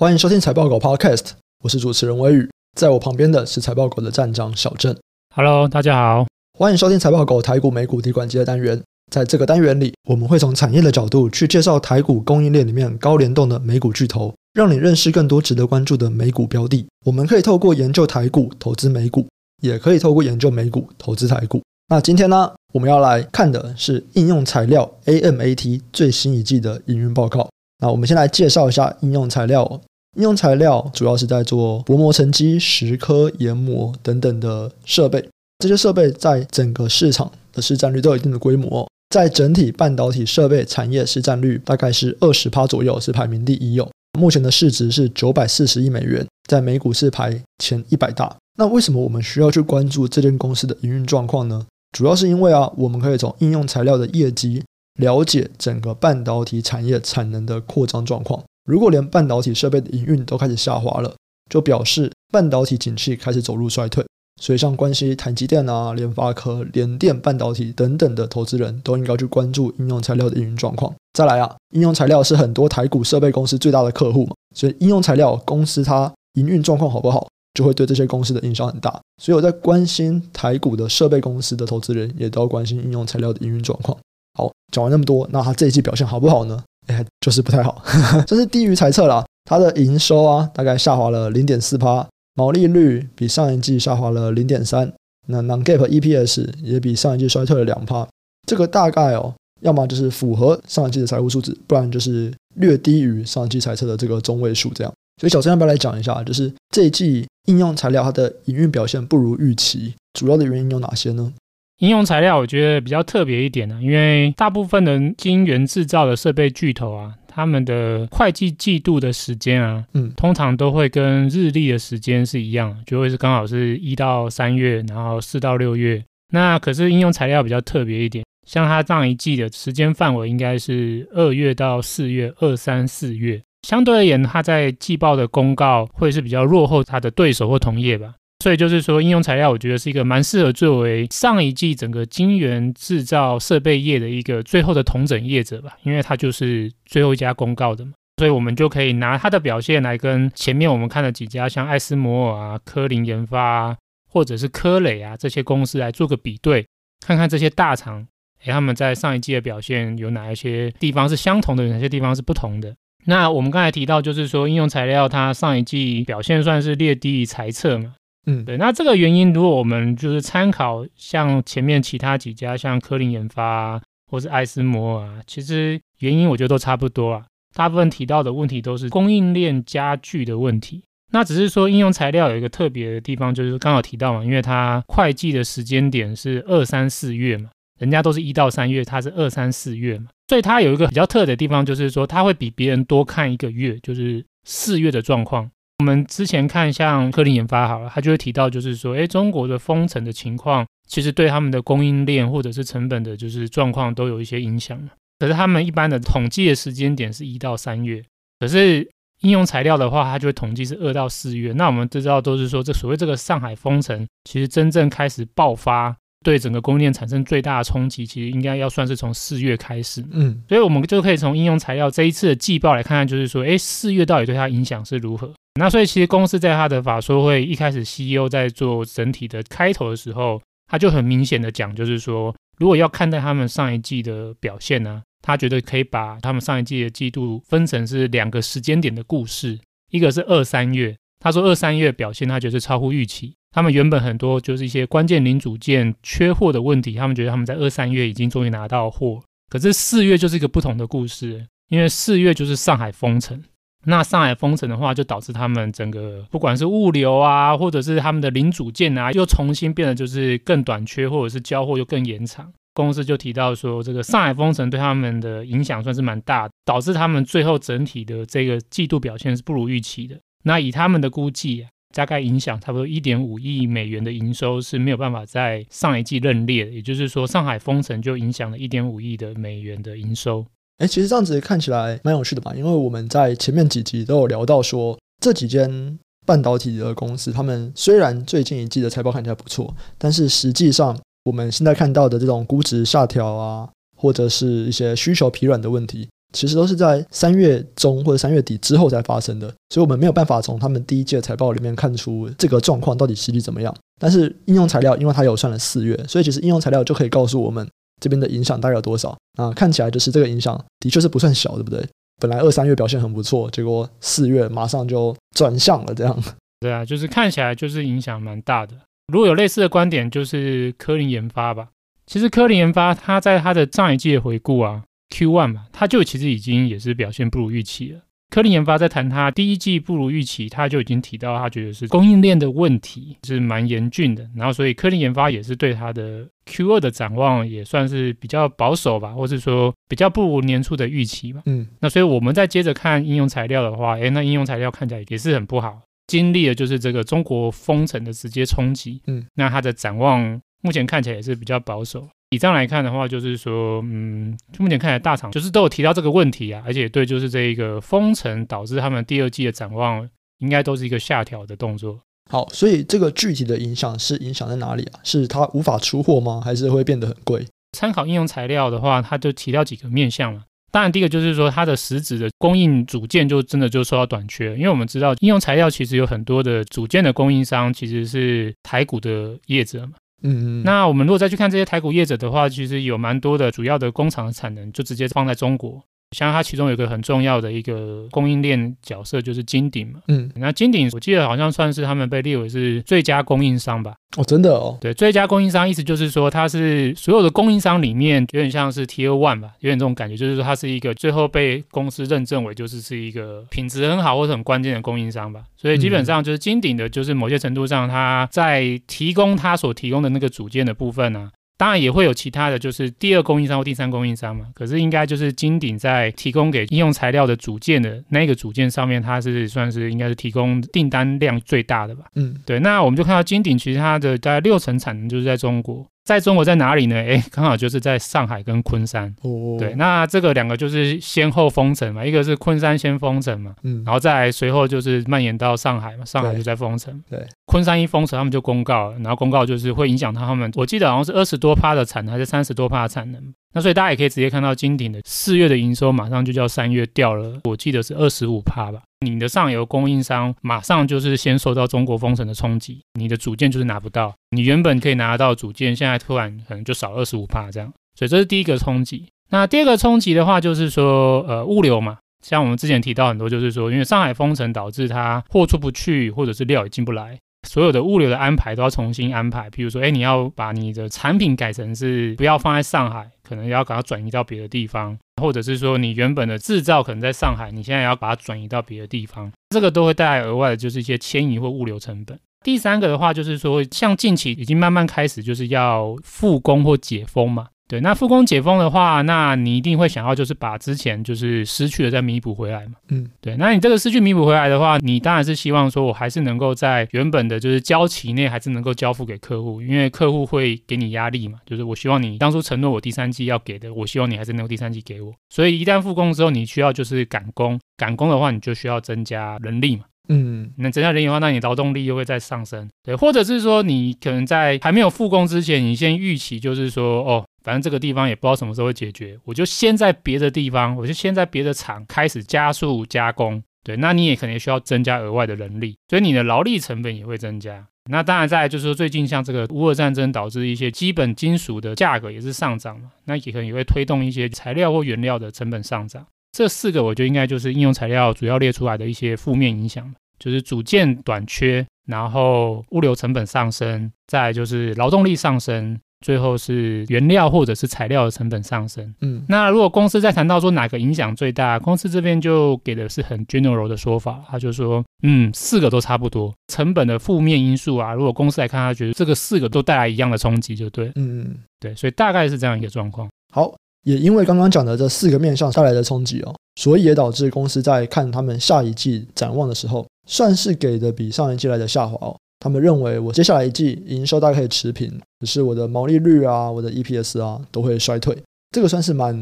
[0.00, 1.30] 欢迎收听财报狗 Podcast，
[1.64, 2.48] 我是主持人微宇，
[2.78, 4.96] 在我旁边的是财报狗的站长小郑。
[5.34, 6.24] Hello，大家好，
[6.56, 8.80] 欢迎收听财报狗台股美股滴管机的单元。
[9.10, 16.86] 在这个单元里，我们会从产业的角度去介绍台股供应链里面高联动的美股巨头，让你认识更多值得关注的美股标的。
[17.04, 19.26] 我们可以透过研究台股投资美股，
[19.60, 21.60] 也可以透过研究美股投资台股。
[21.88, 27.48] 那今天呢，我们要来看的是应用材料 AMAT 最新一季的营运报告。
[27.80, 29.80] 那我们先来介绍一下应用材料。
[30.16, 35.28] 应用材料主要是在做薄膜沉积、蚀刻、研磨等等的设备。
[35.58, 43.88] 这些设备在整个市场的市占率都有一定的规模，在整体半导体设备产业市占率大概是二十趴左右，是排名第一哦。
[44.18, 48.36] 目前的市值是九百四十亿美元，在美股是排前一百大。
[48.56, 51.66] 那为什么我们需要去关注这间公司的营运状况呢？
[51.96, 54.62] 主要是因为啊，我们可以从应用材料的业绩
[55.00, 58.42] 了解整个半导体产业产能的扩张状况。
[58.68, 61.14] 如果连半导体设备的营运都开始下滑了，
[61.48, 64.04] 就表示半导体景气开始走入衰退。
[64.40, 70.94] 所以，像关系台积电啊、联发科、联电半导体等等的投资人都应该去关注应用材料的营运状况。
[71.14, 79.00] 再来啊，应用材料是很多台股设备公司最大的客户嘛，所以应用材料公司它营运状况好不好，就会对这些公司的影响很大。
[79.20, 83.98] 所以我在关心台股的设备公司的投资人，也都要关心应用材料的营运状况。
[84.34, 86.62] 好，讲完那么多，那它这一季表现好不好呢？
[86.88, 87.82] 哎，就是不太好，
[88.26, 89.24] 这是低于猜测啦。
[89.44, 92.06] 它的营收啊，大概下滑了零点四趴。
[92.34, 94.92] 毛利率比上一季下滑了零点三，
[95.26, 98.06] 那 non-GAAP EPS 也比上一季衰退了两趴。
[98.46, 104.92] 这个大概哦，要么就是符合上一季的财务数字，不然就是略低于上一季猜测的这个中位数这样。
[105.20, 111.32] 所以小郑要不要来讲一下，就是这一季应用材料它的营运表现不如预期，主要的原因有哪些呢？
[111.78, 117.14] 应用材料我觉得比较特别一点呢、啊，因为大部分的晶圆制造的设备巨头啊。
[117.30, 126.02] 他们的会计季度的时间啊，嗯，通常都会跟日历的时间是一样，就会是刚好是一到三月，然后四到六月。
[126.32, 133.40] 那可是应用材料比较特别一点，像它上一季的时间范围应该是二月到四月，二三四月。
[133.62, 138.14] 相对而言，它在季报的公告会是比较落后它的对手或同业吧。
[138.40, 153.76] 所以就是说，应用材料我觉得是一个蛮适合作为上一季整个晶圆制造设备业的一个最后的统整业者吧，因为它就是最后一家公告的嘛，所以我们就可以拿它的表现来跟前面我们看的几家像艾斯摩尔啊、科林研发啊，
[154.08, 156.64] 或者是科磊啊这些公司来做个比对，
[157.04, 158.06] 看看这些大厂，
[158.44, 162.72] 诶，他们在上一季的表现有哪一些地方是相同的，有哪些地方是不同的。
[163.06, 167.94] 那我们刚才提到，就是说应用材料它上一季表现算是略低于猜测嘛。
[168.30, 177.24] 嗯，对，那这个原因，如果我们就是参考像前面其他几家，像科林研发啊，或是艾斯摩尔啊，其实原因我觉得都差不多啊。
[177.54, 180.82] 大部分提到的问题都是供应链加剧的问题。
[181.10, 187.48] 那只是说应用材料有一个特别的地方，就是刚好提到嘛，因为它会计的时间点是二三四月嘛，
[187.80, 195.50] 人家都是一到三月，它是二三四月嘛，所以它有一个比较特的地方，就是说它会比别人多看一个月，就是四月的状况。
[195.78, 204.76] 我们之前看像科林研发好了，他就会提到，就是说，哎，中国的封城的情况，其实对他们的供应链或者是成本的，就是状况都有一些影响。
[205.20, 208.02] 可是他们一般的统计的时间点是一到三月，
[208.40, 208.88] 可是
[209.20, 211.52] 应用材料的话，它就会统计是二到四月。
[211.52, 215.96] 那我们知道，都是说这所谓这个上海封城，其实真正开始爆发。
[216.24, 220.04] 对整个供应链产生最大的冲击，其实应该要算是从四月开始。
[220.10, 225.32] 嗯，所以我们就可以从应用材料这一次的季报来看看，就是说，哎，四月到底对它影响是如何？
[225.58, 239.58] 那所以其实公司在它的法说会一开始，CEO 在做整体的开头的时候，他就很明显的讲，就是说，如果要看待他们上一季的表现呢，他觉得可以把他们上一季的季度分成是两个时间点的故事，
[239.90, 243.34] 一个是二三月，他说二三月表现他觉得超乎预期。
[243.50, 253.42] 他们原本很多就是一些关键零组件缺货的问题，他们觉得他们在二三月已经终于拿到货，可是四月就是一个不同的故事，因为四月就是上海封城，
[253.88, 262.52] 那上海封城的话，就导致他们整个不管是物流啊，或者是他们的零组件啊，又重新变得就是更短缺，或者是交货又更延长。
[262.74, 270.16] 公司就提到说，这个上海封城对他们的影响算是蛮大的，导致他们最后整体的这个季度表现是不如预期的。
[270.44, 271.70] 那以他们的估计啊。
[271.94, 280.44] 大概影响差不多一点五亿美元的营收是没有办法在上一季认列的，也就是说，上海封城就影响了一点五亿的美元的营收。
[280.78, 282.52] 哎，其实这样子看起来蛮有趣的吧？
[282.54, 303.74] 因为我们在前面几集都有聊到说，这几间半导体的公司，他们虽然最近一季的财报看起来不错，但是实际上我们现在看到的这种估值下调啊，或者是一些需求疲软的问题，其实都是在三月中或者三月底之后才发生的，所以我们没有办法从他们第一季的财报里面看出这个状况到底实际怎么样。
[304.00, 307.68] 但是应用材料，因为它有算了四月，所以其实应用材料就可以告诉我们
[308.00, 309.16] 这边的影响大概有多少。
[309.38, 311.86] 啊，看起来就是这个影响的确是不算小，对不对？
[312.20, 316.22] 本来二三月表现很不错，结果四月马上就转向了，这样。
[316.58, 318.74] 对啊，就是看起来就是影响蛮大的。
[319.12, 321.68] 如果有类似的观点，就是科林研发吧。
[322.06, 328.00] 其实科林研发他在他的上一季回顾啊，Q one 嘛，他就其实已经也是表现不如预期了。
[328.30, 334.28] 科林研发在谈他第一季不如预期，他就已经提到他觉得是供应链的问题是蛮严峻的。
[334.36, 341.42] 然后所以科林研发也是对它的 Q2 的展望也算是比较保守吧，或是说比较不如年初的预期吧。
[341.46, 345.80] 嗯，那所以我们再接着看应用材料的话，诶，那应用材料看起来也是很不好。
[346.06, 352.08] 经历了就是这个中国封城的直接冲击，嗯，那它的展望目前看起来也是比较保守。
[352.30, 360.08] 以这样来看的话，就是说，嗯，目前看来大厂就是都有提到这个问题啊，而且对，就是这一个封城导致他们第二季的展望
[360.38, 362.00] 应该都是一个下调的动作。
[362.30, 365.00] 好，所以这个具体的影响是影响在哪里啊？
[365.02, 366.42] 是它无法出货吗？
[366.44, 367.46] 还是会变得很贵？
[367.72, 370.42] 参考应用材料的话，它就提到几个面向了。
[370.70, 379.92] 当然，第一个就是说，它的实质的供应组件就真的就受到短缺，因为我们知道应用材料其实有很多的组件的供应商其实是台股的业者嘛。
[380.22, 380.62] 嗯嗯。
[380.64, 385.82] 那我们如果再去看这些台股业者的话，其实有蛮多的主要的工厂的产能就直接放在中国。
[386.12, 393.94] 像它其中有一个很重要的一个供应链角色就是金鼎嘛，嗯，那金鼎我记得好像算是他们被列为是最佳供应商吧？
[394.16, 405.42] 哦，真的哦，对，最佳供应商意思就是说它是所有的供应商里面有点像是 Tier One 吧，有点这种感觉，就是说它是一个最后被公司认证为就是是一个品质很好或者很关键的供应商吧。
[405.56, 411.37] 所以基本上就是金鼎的，就是某些程度上它在提供它所提供的那个组件的部分呢、啊。
[411.58, 422.04] 当然也会有其他的就是第二供应商或第三供应商嘛，可是应该就是金鼎在提供给应用材料的组件的那个组件上面，它是算是应该是提供订单量最大的吧。
[422.14, 422.60] 嗯，对。
[422.60, 425.84] 那我们就看到金鼎其实它的大概六成产能就是在中国。
[426.08, 426.96] 在中国在哪里呢？
[426.96, 429.14] 哎，刚好就是在上海跟昆山。
[429.20, 436.98] 哦，对，那这个两个就是先后封城嘛，一个是昆山先封城嘛，嗯，然后再来随后就是蔓延到上海嘛，上海就在封城。
[437.10, 443.22] 对，昆山一封城，他们就公告了，然后公告就是会影响到他们，我记得好像是二十多趴的产能，还是三十多趴的产能。
[443.52, 448.80] 那所以大家也可以直接看到金鼎的四月的营收马上就叫三月掉了，我记得是二十五趴吧。
[449.00, 459.06] 你的上游供应商马上就是先受到中国封城的冲击，你的组件就是拿不到，你原本可以拿得到组件，现在突然可能就少二十五趴这样，所以这是第一个冲击。
[459.30, 467.18] 那第二个冲击的话，就是说呃物流嘛，像我们之前提到很多，就是说因为上海封城导致它货出不去，或者是料也进不来。
[467.48, 482.20] 所有的物流的安排都要重新安排，比如说，哎，你要把你的产品改成是不要放在上海，可能要把它转移到别的地方，或者是说你原本的制造可能在上海，你现在要把它转移到别的地方，这个都会带来额外的就是一些迁移或物流成本。
[482.44, 487.48] 第三个的话就是说，像近期已经慢慢开始就是要复工或解封嘛。
[487.68, 492.72] 对，那复工解封的话，那你一定会想要就是把之前就是失去的再弥补回来嘛。
[492.88, 505.12] 嗯，对，那你这个失去弥补回来的话，你当然是希望说我还是能够在原本的就是交期内还是能够交付给客户，因为客户会给你压力嘛，就是我希望你当初承诺我第三季要给的，我希望你还是能够第三季给我。
[505.28, 509.82] 所以一旦复工之后，你需要就是赶工，赶工的话你就需要增加人力嘛。
[510.08, 512.66] 嗯，那增加人力的话，那你劳动力又会再上升。
[512.82, 517.26] 对，或者是说你可能在还没有复工之前，你先预期就是说哦。
[517.42, 523.42] 反正这个地方也不知道什么时候会解决，我就先在别的地方，我就先在别的厂开始加速加工。
[523.64, 527.66] 对，那你也可能需要增加额外的人力，所以你的劳力成本也会增加。
[527.90, 536.06] 那当然，再就是说，最近像这个乌俄战争导致一些基本金属的价格也是上涨嘛，那也可能也会推动一些材料或原料的成本上涨。
[536.32, 545.78] 这四个我觉得应该就是应用材料主要列出来的一些负面影响，就是组件短缺，然后物流成本上升，再就是劳动力上升。
[546.00, 548.94] 最后是原料或者是材料的成本上升。
[549.00, 556.32] 嗯，那如果公司在谈到说哪个影响最大，公司这边就给的是很 general 的说法，他就说，嗯，四个都差不多。
[556.52, 560.86] 成本的负面因素啊，如果公司来看，他觉得这个四个都带来一样的冲击，就对。
[560.94, 563.08] 嗯嗯，对，所以大概是这样一个状况。
[563.32, 572.16] 好，也因为刚刚讲的这四个面向带来的冲击哦，所以也导致公司在看他们下一季展望的时候，算是给的比上一季来的下滑哦。
[572.40, 574.90] 他们认为我接下来一季营收大概可以持平，
[575.20, 578.16] 可是我的毛利率啊、我的 EPS 啊都会衰退，
[578.50, 579.14] 这个算是蛮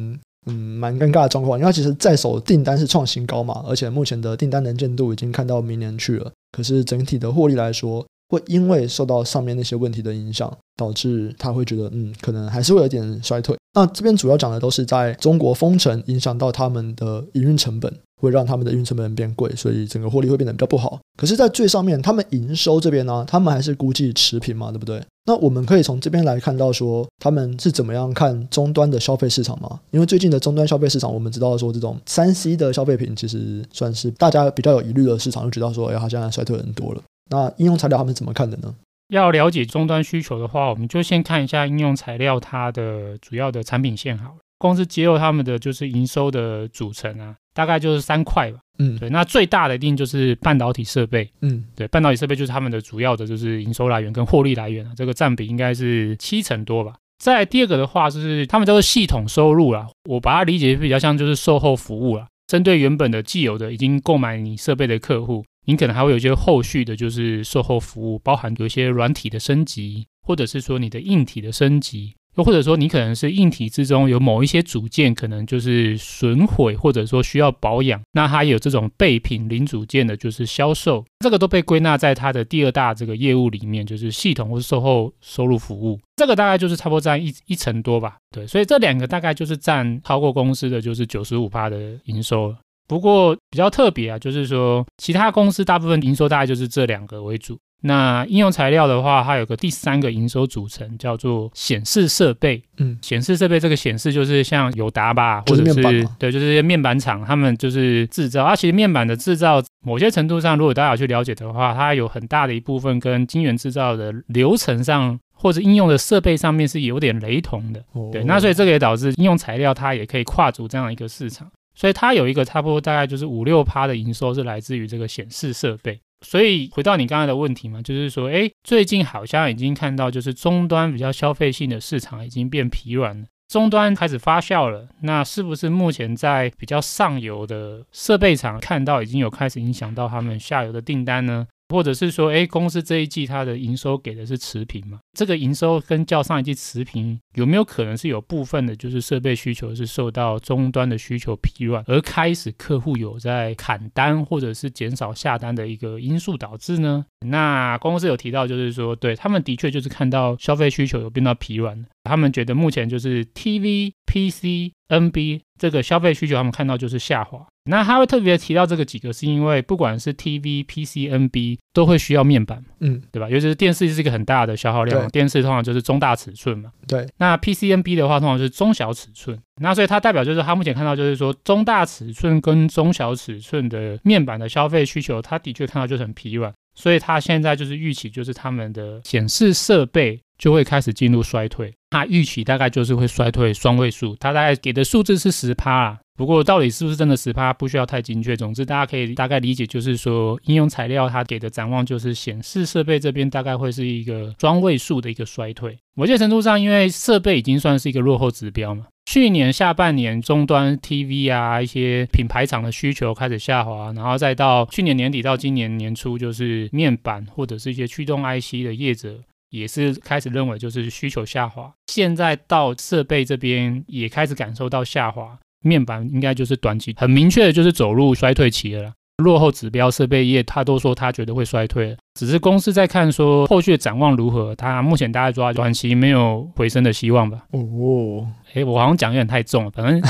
[0.46, 1.58] 嗯蛮尴尬的状况。
[1.58, 13.56] 因为其实在手订单是创新高嘛，而且目前的订单能见度已经看到明年去了，可是整体的获利来说会因为受到上面那些问题的影响，导致他会觉得，嗯，可能还是会有点衰退。
[13.75, 21.00] 那这边主要讲的都是在中国封城影响到他们的营运成本，会让他们的营运成本变贵，所以整个获利会变得比较不好。
[21.16, 25.02] 可是，在最上面，他们营收这边呢，他们还是估计持平嘛，对不对？
[25.26, 29.80] 那我们可以从这边来看到说，他们是怎么样看终端的消费市场嘛？
[29.90, 37.02] 因为最近的终端消费市场，我们知道说，这种三 C 的消费品其实算是大家比较有疑虑的市场，就知道说，哎，它现在衰退很多了。
[37.28, 38.73] 那应用材料他们怎么看的呢？
[39.08, 44.37] 要了解终端需求的话，我们就先看一下应用材料它的主要的产品线好了。
[44.58, 48.58] 光是揭露他们的就是营收的组成啊，大概就是三块吧。
[48.78, 51.26] 嗯，对，那最大的一定就是半导体设备。
[51.40, 56.92] 嗯，对，半导体设备就是他们的主要的就是营收来源跟获利来源啊，这个占比应该是七成多吧。
[57.18, 65.42] 再第二个的话，就是他们叫做系统收入啦，我把它理解比较像就是售后服务啦，针对原本的既有的已经购买你设备的客户。
[65.68, 92.59] 你可能还会有一些后续的，就是售后服务，包含有一些软体的升级，或者是说你的硬体的升级，又或者说你可能是硬体之中有某一些组件可能就是损毁，或者说需要保养，那它有这种备品零组件的，就是销售，这个都被归纳在它的第二大这个业务里面，就是系统或售后收入服务，这个大概就是差不多占一一成多吧，对，所以这两个大概就是占超过公司的就是九十五趴的营收了。
[92.88, 97.59] 不过比较特别啊，就是说其他公司大部分营收大概就是这两个为主。
[97.83, 102.61] 那应用材料的话，它有个第三个营收组成，叫做显示设备。
[102.78, 108.42] 嗯，显示设备这个显示就是像友达吧，或者是对，就是面板厂，他们就是制造。
[108.45, 117.80] 啊，其实面板的制造，某些程度上，如果大家有去了解的话，它有很大的一部分跟晶圆制造的流程上或者应用的设备上面是有点雷同的。
[117.92, 121.47] 哦，对，那所以这个也导致应用材料它也可以跨足这样一个市场。
[121.75, 126.00] 所以它有一个差不多大概就是五六趴的营收是来自于这个显示设备。
[126.20, 134.88] 所以回到你刚才的问题嘛，就是说，哎，最近好像已经看到就是终端比较消费性的市场已经变疲软了，终端开始发酵了。
[135.02, 141.46] 那是不是目前在比较上游的设备厂看到已经有开始影响到他们下游的订单呢？
[141.68, 145.00] 或者是说，哎，公司这一季它的营收给的是持平嘛？
[145.18, 157.04] 这个营收跟较上一季持平，有没有可能是有部分的，就是设备需求是受到终端的需求疲软，而开始客户有在砍单或者是减少下单的一个因素导致呢？
[157.26, 167.45] 那公司有提到，就是说，对，他们的确就是看到消费需求有变到疲软，他们觉得目前就是 TV、PC、NB 这个消费需求，他们看到就是下滑。
[167.69, 173.28] 那他会特别提到这个几个，是因为不管是 TV、PC、NB 都会需要面板，嗯，对吧？
[173.28, 177.09] 尤其是电视是一个很大的消耗量，电视通常就是中大尺寸嘛，对。
[177.16, 179.37] 那 PC、NB 的话，通常就是中小尺寸。
[179.61, 191.75] 那所以它代表就是他目前看到就是说中大尺寸跟中小尺寸的面板的消费需求，他的确看到就是很疲软，所以他现在就是预期就是他们的显示设备就会开始进入衰退。
[191.90, 195.99] 他预期大概就是会衰退双位数，他大概给的数字是十趴啊。
[196.16, 198.35] 不过，到底是不是真的十趴，不需要太精确。
[198.35, 205.76] 总之，大家可以大概理解，就是说，应用材料它给的展望就是显示设备这边大概会是一个双位数的一个衰退。
[205.94, 208.87] 某些程度上，因为设备已经算是一个落后指标嘛。
[209.04, 219.20] 去年下半年终端 TV 啊，一些品牌厂的需求开始下滑，然后再到去年年底到今年年初，就是面板或者是一些驱动 IC 的业者
[219.50, 221.73] 也是开始认为就是需求下滑。
[221.87, 225.38] 现在到设备这边也开始感受到下滑。
[225.66, 228.92] 面板应该就是短期很明确的，就是走入衰退期了。
[229.18, 234.54] 落后指标设备业，他都说他觉得会衰退，只是公司在看说后续的展望如何。
[234.56, 237.38] 他目前大概说短期没有回升的希望吧。
[237.52, 238.26] 哦。
[238.54, 240.00] 哎，我好像讲有点太重了，反正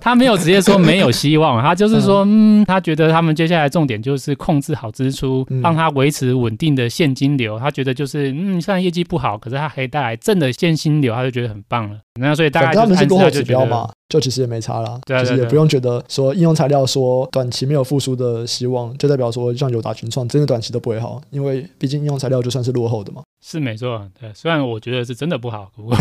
[0.00, 7.56] 他没有直接说没有希望，他就是说，嗯，他觉得他们接下来重点就是控制好支出，让他维持稳定的现金流。
[7.56, 11.96] 他觉得就是，嗯，虽然业绩不好，可是他可以带来正的现金流，他就觉得很棒了。
[12.18, 21.43] 那所以大概他们是落后指标嘛，就其实也没差啦，就是也不用觉得说应用材料说短期没有复苏的希望，就代表说像友达群创真的短期都不会好，因为
[21.78, 23.22] 毕竟应用材料就算是落后的嘛。
[23.42, 25.94] 是没错，对，虽然我觉得是真的不好，不过。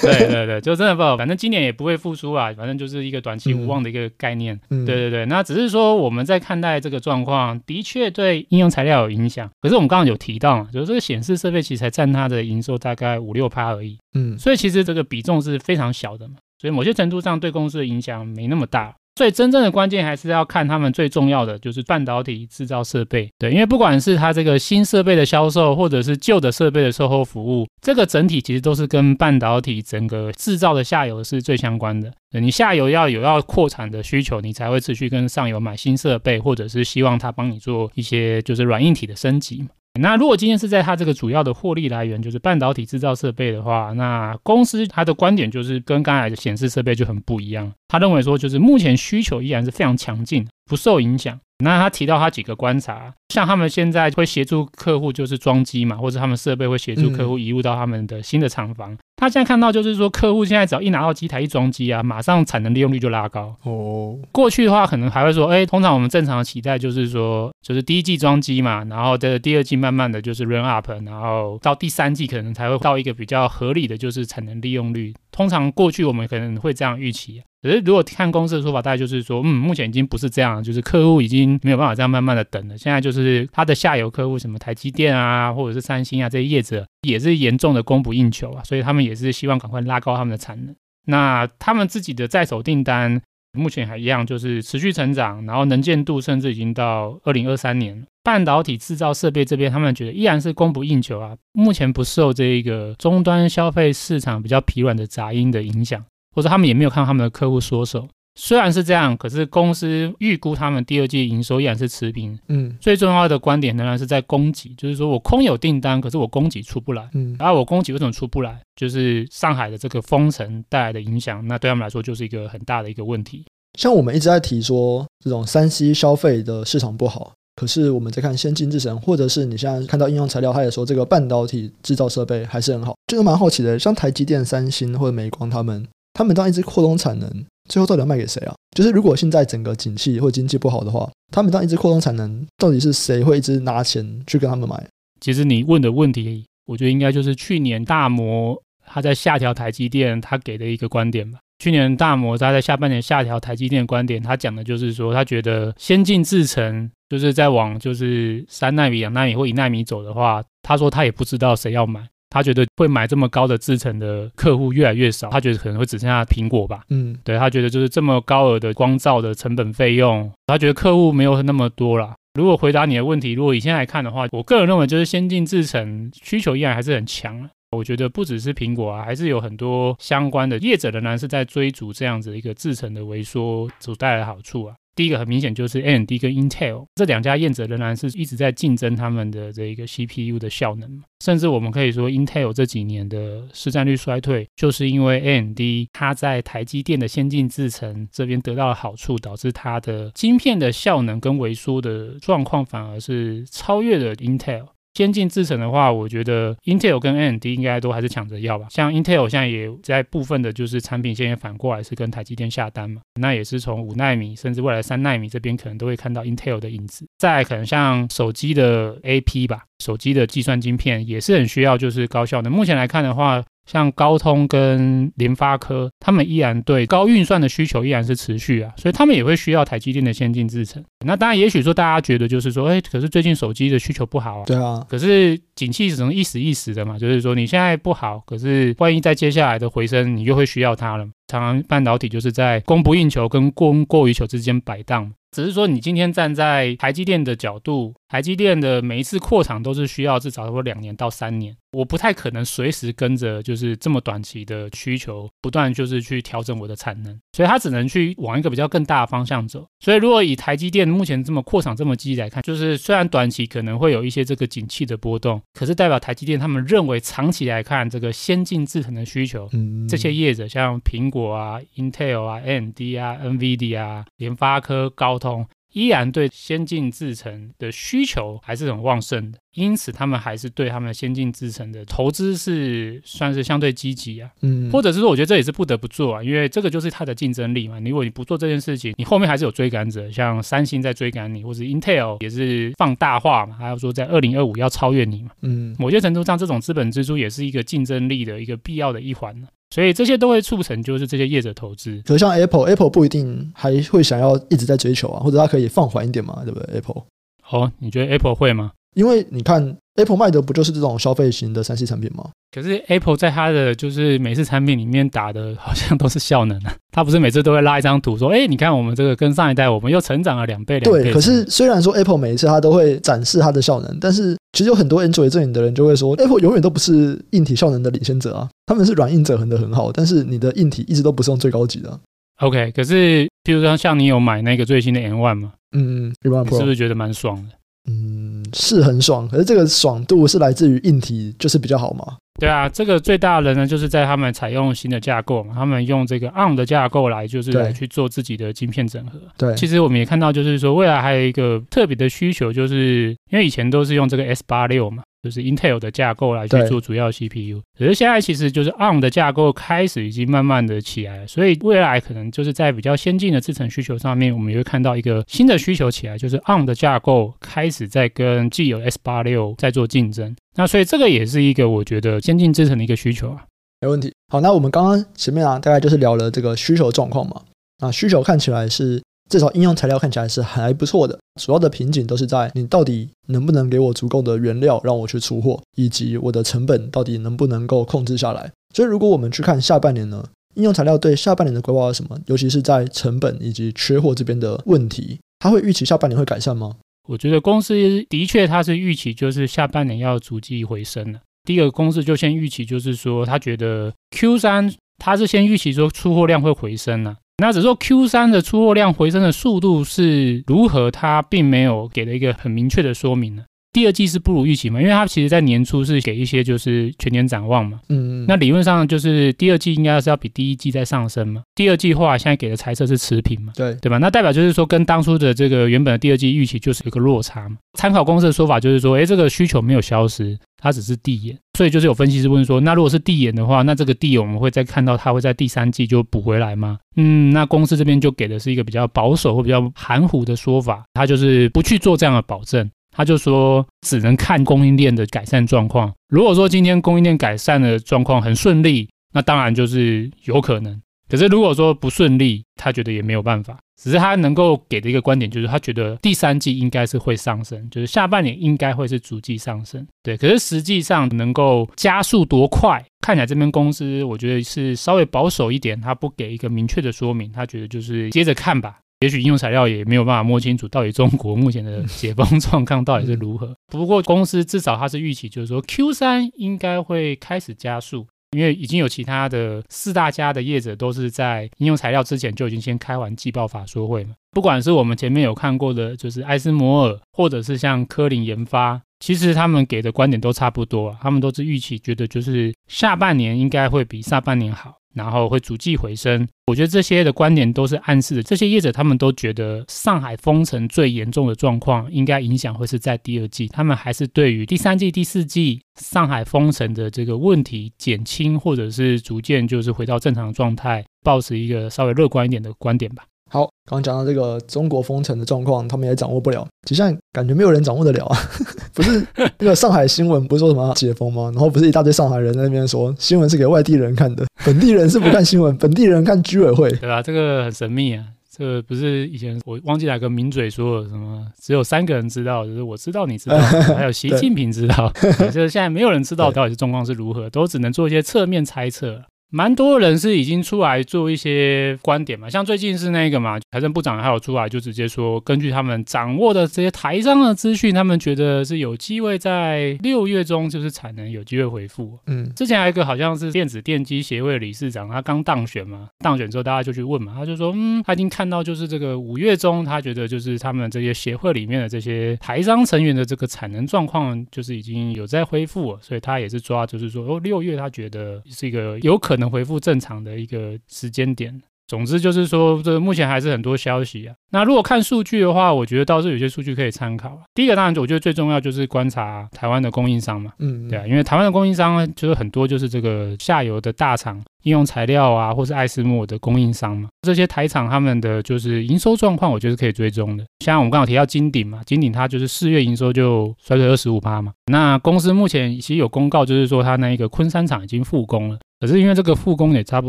[0.00, 4.58] 对对对，就真的不好，反正今年也不会复苏啊，反正就是一个短期无望的一个概念。
[4.70, 9.48] 嗯，对对对，那只是说我们在看待这个状况，的确对应用材料有影响。
[9.60, 13.98] 可是我们刚刚有提到嘛，就是这个显示设备其实才占它的营收大概五六趴而已。
[14.14, 18.94] 嗯，所以其实这个比重是非常小的嘛，所以某些程度上对公司的影响没那么大。
[19.18, 23.28] 所以真正的关键还是要看他们最重要的就是半导体制造设备。
[23.36, 32.12] 对，因为不管是它这个新设备的销售，或者是旧的设备的售后服务，这个整体其实都是跟半导体整个制造的下游是最相关的。
[32.30, 39.66] 你下游要有要扩产的需求，你才会持续跟上游买新设备，或者是希望他帮你做一些就是软硬体的升级。
[40.00, 47.72] 那如果今天是在它这个主要的获利来源就是半导体制造设备的话，那公司它的观点就是跟刚才的显示设备就很不一样。
[47.88, 51.40] 他认为说，就是目前需求依然是非常强劲，不受影响。
[51.64, 58.92] 那他提到他几个观察，像他们现在会协助客户就是装机嘛，或者他们设备会协助客户移入到他们的新的厂房。
[58.92, 63.56] 嗯、他现在看到就是说，客户现在只要一拿到机台一装机啊，马上产能利用率就拉高。
[63.64, 75.12] 哦，过去的话可能还会说，哎，通常我们正常的期待就是说，就是第一季装机嘛，然后的第二季慢慢的就是 run up，然后到第三季可能才会到一个比较合理的就是产能利用率。
[75.32, 77.42] 通常过去我们可能会这样预期。
[77.60, 82.78] 可是，如果看公司的说法，大概就是说，嗯，目前已经不是这样，就是客户已经没有办法这样慢慢的等了。
[82.78, 90.74] 现在就是他的下游客户，什么台积电啊，或者是三星啊这些业者，也是严重的供不应求啊，所以他们也是希望赶快拉高他们的产能。
[91.06, 93.20] 那他们自己的在手订单
[93.58, 98.04] 目前还一样，就是持续成长，然后能见度甚至已经到二零二三年。
[98.22, 106.04] 半导体制造设备这边，他们觉得依然是供不应求啊，目前不受这一个终端消费市场比较疲软的杂音的影响。
[106.34, 112.38] 或者他们也没有看他们的客户缩手，虽然是这样，可是公司预估他们第二季营收依然是持平。
[112.46, 117.08] 嗯，最重要的观点仍然是在供给，就是说我空有订单，可是我供给出不来。
[117.14, 118.60] 嗯，然后我供给为什么出不来？
[118.76, 123.44] 就是上海的这个封城带来的影响，那对他们来说就是一个很大的一个问题。
[123.76, 133.76] 像我们一直在提说，这种三 C 消费的市场不好，可是我们在看先进制程，或者是你现在看到应用材料，它也说这个半导体制造设备还是很好，就是蛮好奇的。
[133.76, 135.84] 像台积电、三星或者美光他们。
[136.18, 137.30] 他们当一直扩充产能，
[137.68, 138.52] 最后到底要卖给谁啊？
[138.76, 144.84] 就是如果现在整个景气或经济不好的话，他们当一直扩充产能，到底是谁会一直拿钱去跟他们买？
[145.20, 151.38] 其实你问的问题，我觉得应该就是去年大摩他在下调台积电他给的一个观点吧。
[151.60, 162.08] 去年大摩他在下半年下调台积电的观点，他讲的就是说，他觉得先进制程就是在往就是三奈米、两奈米或一奈米走的话，他说他也不知道谁要买。
[162.30, 166.82] 他觉得会买这么高的制程的客户越来越少，他觉得可能会只剩下苹果吧。
[166.90, 172.14] 嗯，对，他觉得就是这么高额的光照的成本费用，他觉得客户没有那么多啦。
[172.34, 177.48] 如果回答你的问题，如果以现在来看的话，我个人认为就是先进制程需求依然还是很强。
[177.70, 184.74] 我觉得不只是苹果啊，还是有很多相关的业者仍然是在追逐这样子一个制程的萎缩所带来的好处啊。
[184.98, 195.60] 第一个很明显就是 AMD 跟 Intel 这两家业者仍然是一直在竞争他们的这一个 CPU 的效能，甚至我们可以说 Intel 这几年的市占率衰退，就是因为 AMD
[195.92, 204.66] 它在台积电的先进制程这边得到了好处，导致它的晶片的效能跟萎缩的状况反而是超越了 Intel。
[204.94, 208.66] 先进制程的话，我觉得 Intel 跟 AMD 应该都还是抢着要吧。
[208.70, 213.00] 像 Intel 现在也在部分的，就是产品线也反过来是跟台积电下单嘛。
[213.20, 217.06] 那也是从五纳米，甚至未来三纳米这边，可能都会看到 Intel 的影子。
[217.18, 222.50] 再可能像手机的 AP 吧，手机的计算晶片也是很需要，就是高效的。
[222.50, 223.44] 目前来看的话。
[223.70, 230.82] 像高通跟联发科，他们依然对高运算的需求依然是持续啊，所以他们也会需要台积电的先进制程。
[231.04, 234.44] 那当然，也许说大家觉得就是说，哎，可是最近手机的需求不好啊。
[234.46, 234.84] 对啊。
[234.88, 241.06] 可是景气只能一时一时的嘛，就是说你现在不好，可是万一在接下来的回升，你又会需要它了。
[241.28, 245.12] 常常半导体就是在供不应求跟供过于求之间摆荡。
[245.30, 259.68] 只是说，你今天站在台积电的角度，台积电的每一次扩厂都是需要至少说两年到三年，我不太可能随时跟着就是这么短期的需求不断就是去调整我的产能，所以它只能去往一个比较更大的方向走。
[259.80, 287.78] 所以如果以台积电目前这么扩厂这么积极来看，就是虽然短期可能会有一些这个景气的波动，可是代表台积电他们认为长期来看这个先进制程的需求，嗯，这些业者像苹果啊、Intel 啊、AMD 啊、NVIDIA 啊、联发科、高通依然对先进制程的需求还是很旺盛的，因此他们还是对他们先进制程的投资是算是相对积极啊，嗯，或者是说我觉得这也是不得不做啊，因为这个就是它的竞争力嘛。
[287.80, 299.46] 如果你不做这件事情，你后面还是有追赶者，像三星在追赶你，或者 Intel 也是放大化嘛，还要说在二零二五要超越你嘛，嗯，某些程度上这种资本支出也是一个竞争力的一个必要的一环呢。
[299.70, 302.00] 所以这些都会促成，就是这些业者投资。
[302.06, 307.04] 可是像 Apple，Apple 不一定还会想要一直在追求啊，或者它可以放缓一点嘛，对不对？Apple，
[307.50, 308.72] 哦，你觉得 Apple 会吗？
[308.94, 312.30] 因为你看 Apple 卖的不就是这种消费型的三 C 产品吗？
[312.50, 321.02] 可是 Apple 在它的就是每次产品里面打的好像都是效能啊， 它不是每次都会拉一张图说，哎，你看我们这个跟上一代我们又成长了两倍两倍。
[321.04, 332.00] 对，可是虽然说 Apple 每一次它都会展示它的效能，但是其实有很多 Android 阵营的人就会说，Apple 永远都不是硬体效能的领先者啊，他们是软硬整合的很好，但是你的硬体一直都不是用最高级的啊。
[332.40, 335.52] OK，可是譬如说像你有买那个最新的 M1 吗？
[335.76, 337.57] 嗯，你是不是觉得蛮爽的？
[337.88, 342.16] 嗯，是很爽，可是这个爽度是来自于硬体就是比较好嘛？
[342.38, 349.18] 对啊，这个最大的呢，就是在他们采用新的架构嘛，他们用这个 ARM 的架构来，就是来去做自己的晶片整合。
[349.36, 355.02] 对，其实我们也看到，就是说未来还有一个特别的需求，就是因为以前都是用这个 S 八六嘛。
[355.22, 370.36] 就是 Intel 的架构来去做主要 CPU，可是现在其实就是 ARM 的架构开始已经慢慢的起来了，所以未来可能就是在比较先进的制程需求上面，我们也会看到一个新的需求起来，就是 ARM 的架构开始在跟既有 S 八六在做竞争。
[370.54, 373.44] 那所以这个也是一个我觉得先进制程的一个需求啊。
[373.80, 374.12] 没问题。
[374.32, 377.42] 好，那我们刚刚前面啊，大概就是聊了这个需求状况嘛。
[377.80, 379.02] 那需求看起来是。
[379.28, 388.50] 至少应用材料看起来是还不错的，主要的瓶颈都是在你到底能不能给我足够的原料让我去出货，以及我的成本到底能不能够控制下来。
[388.74, 392.18] 所以如果我们去看下半年呢，应用材料对下半年的规划是什么？
[392.26, 396.76] 尤其是在成本以及缺货这边的问题，它会预期下半年会改善吗？
[397.08, 401.20] 我觉得公司的确它是预期就是下半年要逐季回升了。
[401.44, 407.16] 第一个公司就先预期就是说，他觉得 Q 三他是先预期说出货量会回升了。
[407.40, 413.44] 那只是说 Q 三的出货量回升的速度是如何，它并没有给了一个很明确的说明呢。
[413.72, 414.80] 第二季是不如预期嘛？
[414.80, 417.78] 因为它其实在年初是给一些就是全年展望嘛。
[417.88, 418.26] 嗯嗯。
[418.26, 421.42] 那理论上就是第二季应该是要比第一季再上升嘛。
[421.54, 423.52] 第二季的话，现在给的猜测是持平嘛。
[423.54, 423.98] 对对吧？
[423.98, 427.56] 那代表就是说跟当初的这个原本的第二季预期就是有个落差嘛。
[427.78, 431.38] 参考公司的说法就是说，哎，这个需求没有消失，它只是递延。
[431.56, 436.78] 所以就是有分析师问说，那如果是递延的话，那这个递延我们会再看到它会在第三季就补回来吗？
[436.96, 442.68] 嗯，那公司这边就给的是一个比较保守或比较含糊的说法，它就是不去做这样的保证。
[442.98, 445.94] 他就说，只能看供应链的改善状况。
[446.08, 450.82] 如果说今天供应链改善的状况很顺利，那当然就是有可能。
[451.08, 453.56] 可是如果说不顺利，他觉得也没有办法。
[453.80, 459.86] 只是他能够给的一个观点，就是他觉得第三季应该是会上升，就是下半年应该会是逐季上升。
[460.02, 468.80] 对，可是实际上能够加速多快，看起来这边公司我觉得是稍微保守一点，他不给一个明确的说明，他觉得就是接着看吧。
[469.00, 473.54] 也许应用材料也没有办法摸清楚到底中国目前的 解封状况到底是如何。
[473.68, 484.14] 不过公司至少它是预期，就是说 Q 三应该会开始加速，因为已经有其他的四大家的业者都是在应用材料之前就已经先开完季报法说会嘛。
[484.32, 494.74] 不管是我们前面有看过的，就是艾斯摩尔，或者是像科林研发，其实他们给的观点都差不多，他们都是预期觉得就是下半年应该会比上半年好。
[494.98, 513.04] 然后会逐季回升，我觉得这些的观点都是暗示的，这些业者他们都觉得上海封城最严重的状况应该影响会是在第二季，他们还是对于第三季、第四季上海封城的这个问题减轻或者是逐渐就是回到正常状态，保持一个稍微乐观一点的观点吧。
[513.28, 516.46] 好，刚刚讲到这个中国封城的状况，他们也掌握不了。
[516.66, 518.18] 其实感觉没有人掌握得了啊！
[518.74, 521.30] 不是那个上海新闻不是说什么解封吗？
[521.34, 526.70] 然后不是一大堆上海人在那边说新闻是给外地人看的，本地人是不看新闻， 本地人看居委会。
[526.72, 527.02] 对吧？
[527.02, 528.04] 这个很神秘啊！
[528.30, 533.36] 这个不是以前我忘记哪个名嘴说了什么，只有三个人知道，就是我知道，你知道，
[533.76, 534.92] 还有习近平知道。
[535.18, 539.02] 就是现在没有人知道到底是状况是如何，都只能做一些侧面猜测。
[539.30, 551.98] 蛮多人是已经出来做一些观点嘛，像最近是那个嘛，财政部长还有出来就直接说，根据他们掌握的这些台商的资讯，他们觉得是有机会在六月中就是产能有机会恢复。
[552.06, 569.28] 嗯，之前还有一个好像是电子电机协会的理事长，他刚当选嘛，当选之后大家就去问嘛，他就说，嗯，他已经看到就是这个五月中，他觉得就是他们这些协会里面的这些台商成员的这个产能状况就是已经有在恢复，所以他也是抓就是说，哦，六月他觉得是一个有可能。
[569.28, 571.42] 恢复正常的一个时间点。
[571.66, 574.14] 总之就是说，这目前还是很多消息啊。
[574.30, 577.20] 那如果看数据的话，我觉得倒是有些数据可以参考。
[577.34, 580.32] 第一个当然，我觉得最重要就是观察台湾的供应商嘛。
[580.38, 586.88] 嗯，对啊，因为台湾的供应商就是很多就是这个下游的大厂，应用材料啊，或是艾斯莫的供应商嘛。
[587.02, 590.24] 这些台厂他们的就是营收状况，我觉得是可以追踪的。
[590.42, 594.32] 像我们刚好提到金鼎嘛，金鼎它就是四月营收就衰退二十五趴嘛。
[594.50, 598.38] 那公司目前其实有公告，就是说它那一个昆山厂已经复工了。
[598.60, 599.88] 可是因为这个复工也差不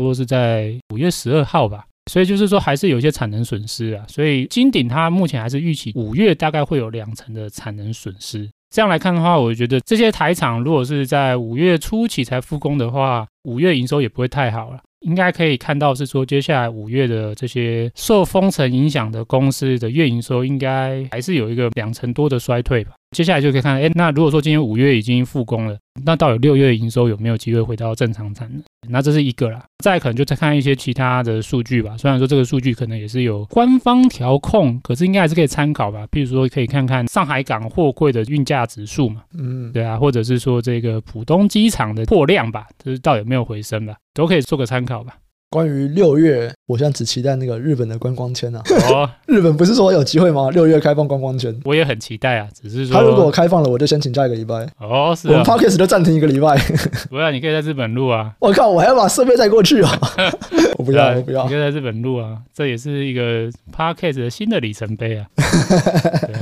[0.00, 4.04] 多是在五月十二号吧，所以就是说还是有一些产能损失啊。
[4.08, 8.48] 所以金鼎它目前还是预期五月大概会有两成的产能损失。
[8.72, 14.78] 这样来看的话，我觉得这些台厂如果是在五月初期才复工的话，五月营收也不会太好了。
[15.00, 22.92] 应该可以看到是说，接下来五月的这些受封城影响的公司的月营收，应该还是有一个两成多的衰退吧。
[23.16, 28.62] 接下来就可以看，哎，那如果说今天五月已经复工了，那到底六月营收有没有机会回到正常产呢？
[28.88, 29.64] 那这是一个啦。
[29.82, 31.96] 再可能就再看一些其他的数据吧。
[31.96, 36.06] 虽然说这个数据可能也是有官方调控，可是应该还是可以参考吧。
[36.12, 45.16] 譬如说，可以看看上海港货柜的运价指数嘛，嗯，对啊，或者是说这个浦东机场的货量吧，就是到底有没有回升吧，都可以做个参考吧。
[45.52, 48.62] 关于六月，我现在只期待那个日本的观光签啊！
[48.92, 50.48] 哦， 日本不是说有机会吗？
[50.52, 52.48] 六月开放观光签，我也很期待啊。
[52.54, 54.64] 只是说，他如果开放了，我就先请假一个礼拜。
[54.78, 55.32] 哦，是、啊。
[55.32, 56.56] 我们 Podcast 就暂停一个礼拜。
[57.10, 58.32] 不要，你可以在日本录啊！
[58.38, 59.90] 我靠，我还要把设备带过去啊！
[60.78, 61.42] 我不要，我不要。
[61.42, 65.26] 你可以在日本录啊，这也是一个 Podcast 的新的里程碑啊！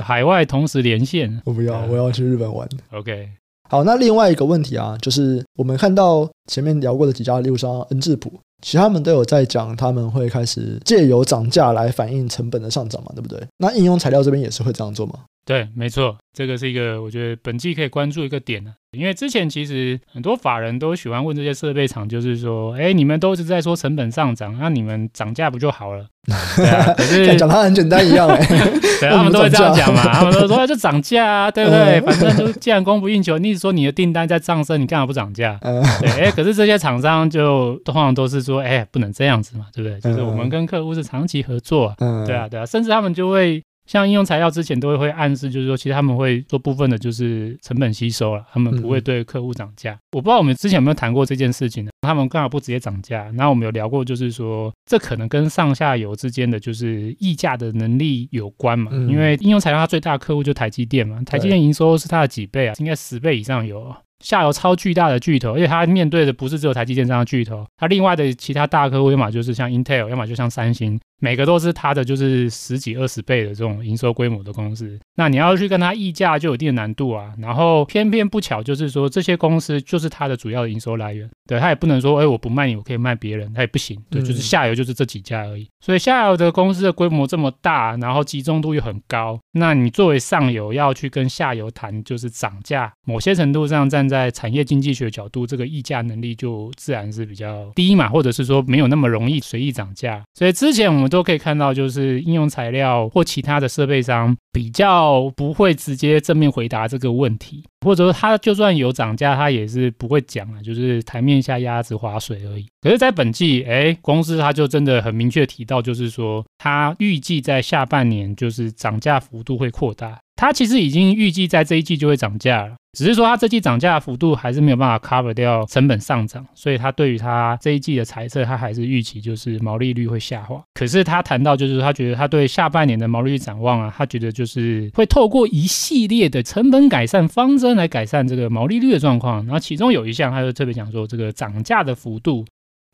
[0.04, 1.40] 海外同时连线。
[1.46, 2.68] 我不要，我要去日本玩。
[2.92, 3.30] OK。
[3.70, 8.30] 好，那另外一个问题啊，就是我们看到前面聊过的几家，例如说恩智浦。
[8.60, 13.40] 其他们都有在讲，他们会开始借由涨价来反映成本的上涨嘛，对不对？
[13.58, 15.20] 那应用材料这边也是会这样做吗？
[15.48, 18.74] 对，没错，这个是一个我觉得本季可以关注一个点呢。
[18.92, 26.04] 因为之前其实很多法人都喜欢问这些设备厂，就是说，哎，你们都是在说成本上涨，那你们涨价不就好了？
[26.56, 28.44] 对啊，可是讲它很简单一样哎，
[29.00, 31.98] 对，他们都会这样讲嘛，他们都说就涨价啊，对不对？
[32.02, 35.58] 反正就既然供不应求，你说你的订单在上升，你干嘛不涨价？
[35.62, 39.98] 对，哎，可是这些厂商就通常都是说，哎，不能这样子嘛，对不对？
[40.00, 41.94] 就是我们跟客户是长期合作，
[42.26, 43.62] 对啊，对啊，甚至他们就会。
[43.88, 49.94] 像应用材料之前都会会暗示，就是说，其实他们会做部分的，就是成本吸收了，他们不会对客户涨价。
[49.94, 51.90] 嗯、我不知道我们之前有没有谈过这件事情呢？
[52.02, 53.24] 他们刚好不直接涨价。
[53.34, 58.90] 然后我们有聊过，就是说，这可能跟上下游之间的就是议价的能力有关嘛。
[58.92, 62.74] 嗯、因为应用材料它最大的客户就台积电嘛，台积电营收是它的几倍啊？
[62.78, 63.96] 应该十倍以上有。
[64.22, 70.98] 下游超巨大的巨头，而且它面对的不是只有台积电这样的巨头，它另外的其他大客户，要么就是像 Intel，要么就像三星。
[71.20, 77.32] 每个都是它的就是十几二十倍的这种营收规模的公司，那你要去跟它议价就有一定的难度啊。
[77.38, 85.68] 然后偏偏不巧就是说这些公司就是它的主要的营收来源，对，它也不能说哎，我不卖你，我可以卖别人，它也不行，对，就是下游就是这几家而已。
[85.80, 100.22] 所以下游的公司的规模这么大，然后集中度又很高，那你作为上游要去跟下游谈就是涨价，某些程度上站在产业经济学角度，这个议价能力就自然是比较低嘛，或者是说没有那么容易随意涨价。
[100.34, 101.07] 所以之前我们。
[101.08, 112.66] 都可以看到，就是应用材料或其他的设备商比较不会直接正面回答这个问题，或者说他就算有涨价，他也是不会讲啊，就是台面下鸭子划水而已。
[112.80, 120.18] 可是，在本季，哎，公司他就真的很明确提到，就是说他预计在下半年就是涨价幅度会扩大。
[120.38, 130.62] 他其实已经预计在这一季就会涨价了，只是说他这季涨价的幅度还是没有办法 cover 掉成本上涨，所以他对于他这一季的猜测，他还是预期就是毛利率会下滑。
[130.74, 139.44] 可是他谈到就是他觉得他对下半年的毛利率展望啊，他觉得就是会透过一系列的成本改善方针来改善这个毛利率的状况。
[139.44, 142.44] 然后其中有一项，他就特别讲说这个涨价的幅度，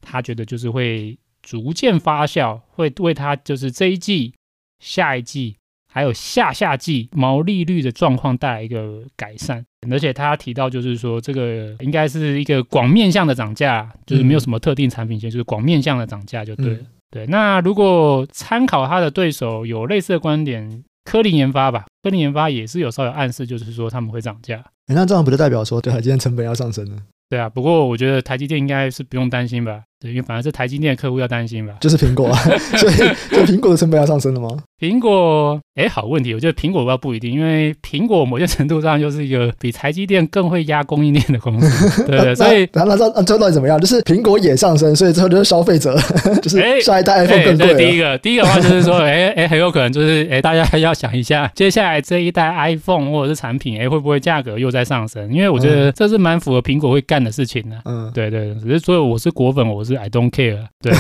[0.01, 4.33] 他觉得就是会逐渐发酵，会为他就是这一季、
[4.81, 5.57] 下一季。
[5.95, 16.79] 还有下下季毛利率的状况带来一个改善，而且他提到就是说，这个应该是一个广面向的涨价，就是没有什么特定产品线，就是广面向的涨价就对了。
[17.13, 24.65] 对，那如果参考他的对手有类似的观点，科林研发吧，科林研发也是有稍微暗示，就是说他们会涨价。
[24.89, 26.97] 那这样不就代表说，对，今天成本要上升了？
[27.31, 29.83] 对啊，不过我觉得台积电应该是不用担心吧。
[30.01, 32.39] 对，因为反而是台积电的客户要担心吧，就是苹果啊，
[32.77, 32.95] 所以
[33.31, 34.49] 就苹果的成本要上升了吗？
[34.79, 43.81] 苹果，哎，好问题，我觉得苹果倒不一定，因为苹果某些程度上就是一个比台积电更会压供应链的公司，对，对，所以那那这这到底怎么样？
[43.81, 45.97] 就是苹果也上升，所以最后就是消费者，
[46.43, 47.75] 就是下一代 iPhone 更贵。
[47.75, 55.33] 对，第一个，第一个的话就是说，哎哎，很有可能就是哎，大家还要想一下，接下来这一代 iPhone 或者是产品，哎，会不会价格又在上升？
[55.33, 57.77] 因为我觉得这是蛮符合苹果会干的事情的。
[57.87, 60.67] 嗯，对对，只是所以我是果粉，我是 I don't care。
[60.81, 60.93] 对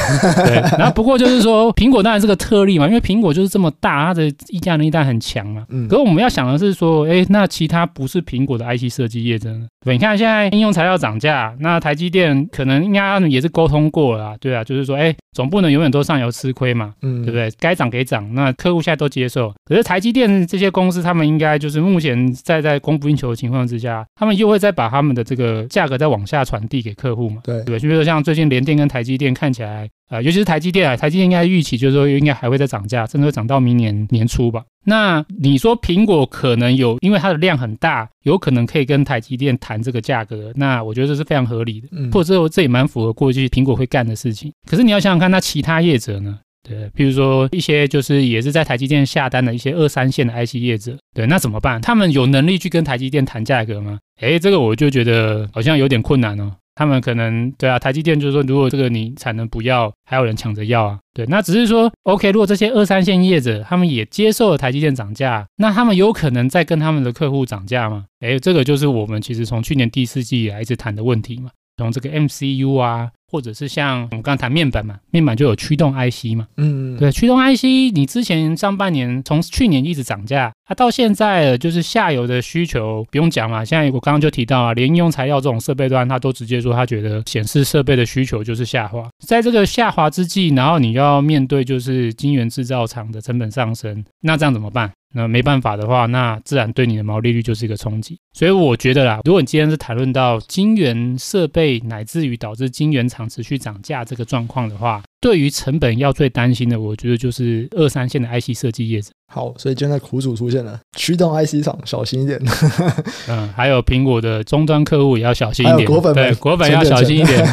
[0.46, 5.64] 对，然后不过就是说，苹果当然是个特例嘛，因为苹果就是这么大，它的议价能力当然很强嘛。
[5.70, 5.88] 嗯。
[5.88, 9.66] 可是我们要想的是说，哎，那其他不是苹果的 IC 设计业真的？
[9.84, 17.50] 对，你看现在应用材料涨价，那台积电可能应该也是沟通过了啊，对啊，就是说，哎，总不能永远都上游吃亏嘛，嗯，对不对？
[17.58, 19.52] 该涨给涨，那客户现在都接受。
[19.66, 27.42] 可是台积电这些公司，他们应该就是目前在在供不应求的情况之下，他们又会再把他们的这个价格再往下传递给客户嘛？
[27.44, 34.62] 对对，就比如说像最近联电线跟台积电看起来，呃，尤其是台积电啊，台积电应该预期就是说应该还会再涨价，甚至会涨到明年年初吧。
[34.86, 44.52] 那你说苹果可能有，因为它的量很大，有可能可以跟台积电谈这个价格，那我觉得这是非常合理的，嗯，或者说这也蛮符合过去苹果会干的事情。
[44.68, 46.38] 可是你要想想看，那其他业者呢？
[46.66, 51.78] 对，比如说一些就是也是在台积电下单的一些二三线的 IC 业者，对，那怎么办？
[51.82, 53.98] 他们有能力去跟台积电谈价格吗？
[54.22, 56.50] 诶，这个我就觉得好像有点困难哦。
[56.74, 60.98] 他们可能对啊，台积电就是说，如果这个你产能不要，还有人抢着要啊。
[61.12, 68.06] 对，那只是说，OK，如果这些二三线业者他们也接受了台积电涨价，那他们有可能再跟他们的客户涨价吗？
[68.20, 71.50] 诶，这个就是我们其实从去年第四季以来一直谈的问题嘛。
[71.76, 94.92] 从这个 MCU 啊，或者是像我们刚刚谈面板嘛，面板就有驱动 IC 嘛，嗯，对，驱动 IC，你之前上半年从去年一直涨价，啊，到现在就是下游的需求不用讲嘛，现在我刚刚就提到啊，连应用材料这种设备端，它都直接说他觉得显示设备的需求就是下滑，在这个下滑之际，然后你要面对就是晶圆制造厂的成本上升，那这样怎么办？
[95.14, 98.18] 那没办法的话，那自然对你的毛利率就是一个冲击。
[98.32, 109.10] 所以我觉得啦，如果你今天是谈论到晶圆设备乃至于导致晶圆厂持续涨价这个状况的话，对于成本要最担心的，我觉得就是二三线的 IC 设计业者。
[109.32, 112.40] 好，所以现在苦主出现了，驱动 IC 厂小心一点。
[113.28, 115.86] 嗯，还有苹果的终端客户也要小心一点。
[115.86, 117.46] 果粉对，果粉要小心一点。